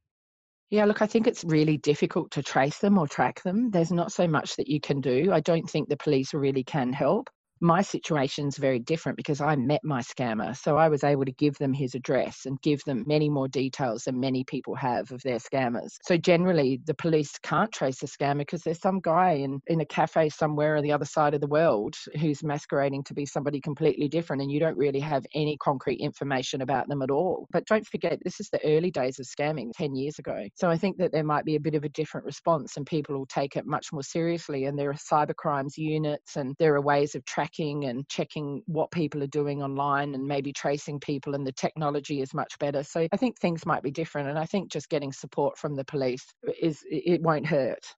Yeah, 0.69 0.85
look, 0.85 1.01
I 1.01 1.07
think 1.07 1.27
it's 1.27 1.45
really 1.45 1.79
difficult 1.79 2.31
to 2.33 2.43
trace 2.43 2.79
them 2.79 2.99
or 2.99 3.09
track 3.09 3.43
them. 3.43 3.71
There's 3.71 3.91
not 3.91 4.13
so 4.13 4.29
much 4.29 4.57
that 4.57 4.69
you 4.69 4.81
can 4.81 5.01
do. 5.01 5.33
I 5.33 5.41
don't 5.41 5.69
think 5.69 5.89
the 5.89 5.97
police 5.97 6.35
really 6.35 6.63
can 6.63 6.93
help 6.93 7.31
my 7.61 7.83
situation's 7.83 8.57
very 8.57 8.79
different 8.79 9.16
because 9.16 9.40
I 9.40 9.55
met 9.57 9.83
my 9.85 10.01
scammer. 10.01 10.57
So 10.57 10.77
I 10.77 10.88
was 10.88 11.05
able 11.05 11.25
to 11.27 11.33
give 11.33 11.59
them 11.59 11.73
his 11.73 11.94
address 11.94 12.46
and 12.46 12.61
give 12.62 12.83
them 12.85 13.05
many 13.07 13.29
more 13.29 13.49
details 13.49 14.05
than 14.05 14.18
many 14.18 14.44
people 14.44 14.75
have 14.77 15.11
of 15.12 15.23
their 15.23 15.37
scammers. 15.37 15.99
So 16.03 16.16
generally, 16.16 16.81
the 16.87 16.94
police 16.94 17.38
can't 17.42 17.70
trace 17.70 18.03
a 18.03 18.07
scammer 18.07 18.38
because 18.38 18.62
there's 18.62 18.81
some 18.81 19.01
guy 19.01 19.33
in, 19.33 19.61
in 19.66 19.81
a 19.81 19.85
cafe 19.85 20.31
somewhere 20.31 20.77
on 20.77 20.83
the 20.83 20.92
other 20.92 21.05
side 21.05 21.35
of 21.35 21.40
the 21.40 21.46
world 21.46 21.94
who's 22.18 22.42
masquerading 22.42 23.05
to 23.05 23.14
be 23.14 23.27
somebody 23.27 23.61
completely 23.61 24.09
different, 24.09 24.40
and 24.40 24.51
you 24.51 24.61
don't 24.61 24.79
really 24.79 25.01
have 25.01 25.27
any 25.35 25.59
concrete 25.59 26.01
information 26.01 26.62
about 26.62 26.88
them 26.88 27.03
at 27.03 27.11
all. 27.11 27.46
But 27.53 27.66
don't 27.66 27.87
forget, 27.87 28.18
this 28.25 28.40
is 28.40 28.49
the 28.51 28.64
early 28.64 28.90
days 28.90 29.18
of 29.18 29.27
scamming 29.27 29.73
10 29.75 29.94
years 29.94 30.18
ago. 30.18 30.46
So 30.55 30.70
I 30.70 30.79
think 30.79 30.96
that 30.96 31.12
there 31.12 31.25
might 31.25 31.44
be 31.44 31.57
a 31.57 31.61
bit 31.61 31.75
of 31.75 31.85
a 31.85 31.90
different 31.90 32.25
response, 32.25 32.79
and 32.79 32.87
people 32.87 33.18
will 33.18 33.27
take 33.27 33.57
it 33.57 33.66
much 33.66 33.92
more 33.92 34.03
seriously. 34.03 34.64
And 34.64 34.79
there 34.79 34.90
are 34.90 34.94
cyber 34.94 35.37
crimes 35.37 35.77
units, 35.77 36.37
and 36.37 36.55
there 36.59 36.75
are 36.75 36.81
ways 36.81 37.14
of 37.14 37.25
tracking 37.27 37.50
tracking 37.51 37.85
and 37.85 38.09
checking 38.09 38.63
what 38.67 38.91
people 38.91 39.23
are 39.23 39.29
doing 39.29 39.63
online 39.63 40.15
and 40.15 40.27
maybe 40.27 40.53
tracing 40.53 41.01
people, 41.01 41.35
and 41.35 41.47
the 41.47 41.53
technology 41.53 42.21
is 42.21 42.35
much 42.35 42.59
better. 42.59 42.83
So 42.83 43.07
I 43.13 43.17
think 43.17 43.39
things 43.39 43.67
might 43.67 43.83
be 43.83 43.91
different. 43.91 44.29
And 44.29 44.39
I 44.39 44.47
think 44.47 44.71
just 44.71 44.89
getting 44.89 45.13
support 45.13 45.59
from 45.59 45.77
the 45.77 45.85
police 45.85 46.27
is 46.61 46.85
it 46.91 47.23
won't 47.23 47.47
hurt. 47.47 47.95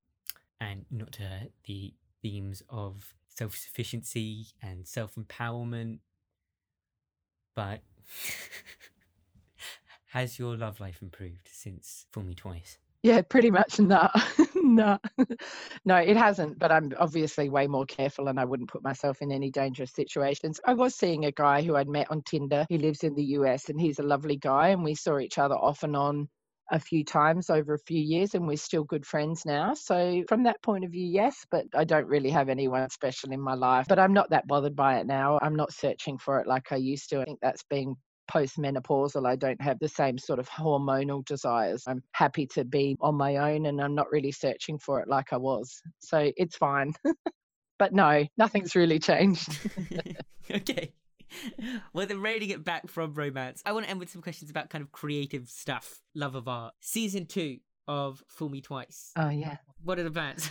And 0.61 0.85
not 0.91 1.12
to 1.12 1.23
hurt 1.23 1.53
the 1.65 1.93
themes 2.23 2.62
of 2.69 3.15
self 3.29 3.57
sufficiency 3.57 4.47
and 4.62 4.87
self 4.87 5.15
empowerment, 5.17 5.99
but 7.55 7.81
has 10.07 10.38
your 10.38 10.57
love 10.57 10.81
life 10.81 11.03
improved 11.03 11.49
since 11.51 12.07
Fool 12.12 12.25
Me 12.25 12.35
Twice? 12.35 12.79
Yeah, 13.03 13.23
pretty 13.23 13.51
much 13.51 13.81
no. 13.81 14.09
no. 14.55 14.99
no, 15.85 15.97
it 15.97 16.17
hasn't, 16.17 16.59
but 16.59 16.71
I'm 16.71 16.93
obviously 16.99 17.49
way 17.49 17.67
more 17.67 17.85
careful 17.85 18.29
and 18.29 18.38
I 18.38 18.45
wouldn't 18.45 18.71
put 18.71 18.85
myself 18.85 19.23
in 19.23 19.33
any 19.33 19.51
dangerous 19.51 19.93
situations. 19.93 20.61
I 20.65 20.75
was 20.75 20.95
seeing 20.95 21.25
a 21.25 21.33
guy 21.33 21.62
who 21.62 21.75
I'd 21.77 21.88
met 21.88 22.11
on 22.11 22.23
Tinder. 22.23 22.65
He 22.69 22.79
lives 22.79 23.03
in 23.03 23.15
the 23.15 23.25
US 23.38 23.69
and 23.69 23.81
he's 23.81 23.99
a 23.99 24.05
lovely 24.05 24.37
guy 24.37 24.69
and 24.69 24.85
we 24.85 24.95
saw 24.95 25.19
each 25.19 25.38
other 25.38 25.57
off 25.57 25.83
and 25.83 25.97
on 25.97 26.29
a 26.71 26.79
few 26.79 27.05
times 27.05 27.51
over 27.51 27.75
a 27.75 27.79
few 27.79 28.01
years 28.01 28.35
and 28.35 28.47
we're 28.47 28.57
still 28.57 28.85
good 28.85 29.05
friends 29.05 29.45
now. 29.45 29.75
So 29.75 30.23
from 30.29 30.45
that 30.45 30.62
point 30.62 30.85
of 30.85 30.93
view, 30.93 31.07
yes, 31.07 31.45
but 31.51 31.67
I 31.75 31.85
don't 31.85 32.07
really 32.07 32.31
have 32.31 32.49
anyone 32.49 32.88
special 32.91 33.33
in 33.33 33.41
my 33.41 33.55
life. 33.55 33.87
But 33.88 33.99
I'm 33.99 34.12
not 34.12 34.31
that 34.31 34.47
bothered 34.47 34.77
by 34.77 34.99
it 35.01 35.07
now. 35.07 35.41
I'm 35.43 35.57
not 35.57 35.73
searching 35.73 36.19
for 36.19 36.38
it 36.41 36.47
like 36.47 36.71
I 36.71 36.77
used 36.77 37.11
to. 37.11 37.21
I 37.21 37.25
think 37.25 37.41
that's 37.43 37.65
being 37.69 37.97
postmenopausal. 38.33 39.27
I 39.27 39.37
don't 39.37 39.61
have 39.61 39.79
the 39.79 39.88
same 39.88 40.18
sort 40.18 40.38
of 40.38 40.49
hormonal 40.49 41.25
desires. 41.25 41.85
I'm 41.87 42.03
happy 42.12 42.47
to 42.49 42.64
be 42.64 42.97
on 43.01 43.14
my 43.14 43.37
own 43.37 43.66
and 43.66 43.81
I'm 43.81 43.95
not 43.95 44.11
really 44.11 44.33
searching 44.33 44.79
for 44.79 45.01
it 45.01 45.09
like 45.09 45.33
I 45.33 45.37
was. 45.37 45.83
So 46.01 46.33
it's 46.37 46.57
fine. 46.57 46.95
but 47.79 47.92
no, 47.92 48.25
nothing's 48.37 48.75
really 48.75 48.99
changed. 48.99 49.59
okay. 50.51 50.92
Well, 51.92 52.07
then 52.07 52.21
rating 52.21 52.51
it 52.51 52.62
back 52.62 52.88
from 52.88 53.14
romance, 53.14 53.62
I 53.64 53.73
want 53.73 53.87
to 53.87 53.90
end 53.90 54.01
with 54.01 54.11
some 54.11 54.23
questions 54.23 54.51
about 54.51 54.71
kind 54.71 54.83
of 54.83 54.92
creative 54.92 55.49
stuff, 55.49 56.01
love 56.14 56.35
of 56.35 56.47
art. 56.47 56.75
Season 56.81 57.27
two 57.27 57.59
of 57.88 58.23
Fool 58.29 58.49
Me 58.49 58.61
Twice. 58.61 59.12
Oh, 59.16 59.29
yeah. 59.29 59.57
What 59.85 59.99
are 59.99 60.05
the 60.05 60.11
plans? 60.11 60.49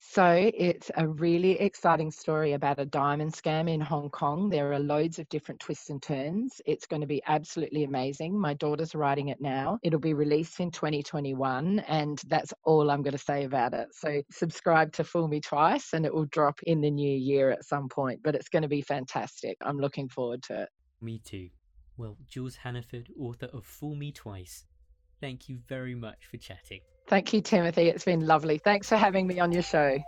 So 0.00 0.50
it's 0.54 0.90
a 0.96 1.06
really 1.06 1.58
exciting 1.60 2.10
story 2.10 2.52
about 2.52 2.78
a 2.78 2.86
diamond 2.86 3.34
scam 3.34 3.68
in 3.68 3.80
Hong 3.80 4.08
Kong. 4.08 4.48
There 4.48 4.72
are 4.72 4.78
loads 4.78 5.18
of 5.18 5.28
different 5.28 5.60
twists 5.60 5.90
and 5.90 6.00
turns. 6.00 6.60
It's 6.64 6.86
going 6.86 7.02
to 7.02 7.06
be 7.06 7.20
absolutely 7.26 7.84
amazing. 7.84 8.38
My 8.38 8.54
daughter's 8.54 8.94
writing 8.94 9.28
it 9.28 9.40
now. 9.40 9.78
It'll 9.82 9.98
be 9.98 10.14
released 10.14 10.60
in 10.60 10.70
2021, 10.70 11.80
and 11.80 12.20
that's 12.28 12.54
all 12.64 12.90
I'm 12.90 13.02
going 13.02 13.12
to 13.12 13.18
say 13.18 13.44
about 13.44 13.74
it. 13.74 13.88
So 13.92 14.22
subscribe 14.30 14.92
to 14.94 15.04
Fool 15.04 15.28
Me 15.28 15.40
Twice, 15.40 15.92
and 15.92 16.06
it 16.06 16.14
will 16.14 16.26
drop 16.26 16.58
in 16.62 16.80
the 16.80 16.90
new 16.90 17.16
year 17.16 17.50
at 17.50 17.64
some 17.64 17.88
point. 17.88 18.20
But 18.22 18.34
it's 18.34 18.48
going 18.48 18.62
to 18.62 18.68
be 18.68 18.82
fantastic. 18.82 19.58
I'm 19.62 19.78
looking 19.78 20.08
forward 20.08 20.42
to 20.44 20.62
it. 20.62 20.68
Me 21.02 21.20
too. 21.22 21.48
Well, 21.96 22.16
Jules 22.28 22.56
Hannaford, 22.56 23.10
author 23.18 23.46
of 23.52 23.66
Fool 23.66 23.96
Me 23.96 24.12
Twice, 24.12 24.64
thank 25.20 25.48
you 25.48 25.58
very 25.68 25.94
much 25.94 26.26
for 26.30 26.36
chatting. 26.36 26.80
Thank 27.08 27.32
you, 27.32 27.40
Timothy. 27.40 27.88
It's 27.88 28.04
been 28.04 28.26
lovely. 28.26 28.58
Thanks 28.58 28.88
for 28.88 28.96
having 28.96 29.26
me 29.26 29.40
on 29.40 29.52
your 29.52 29.62
show. 29.62 29.98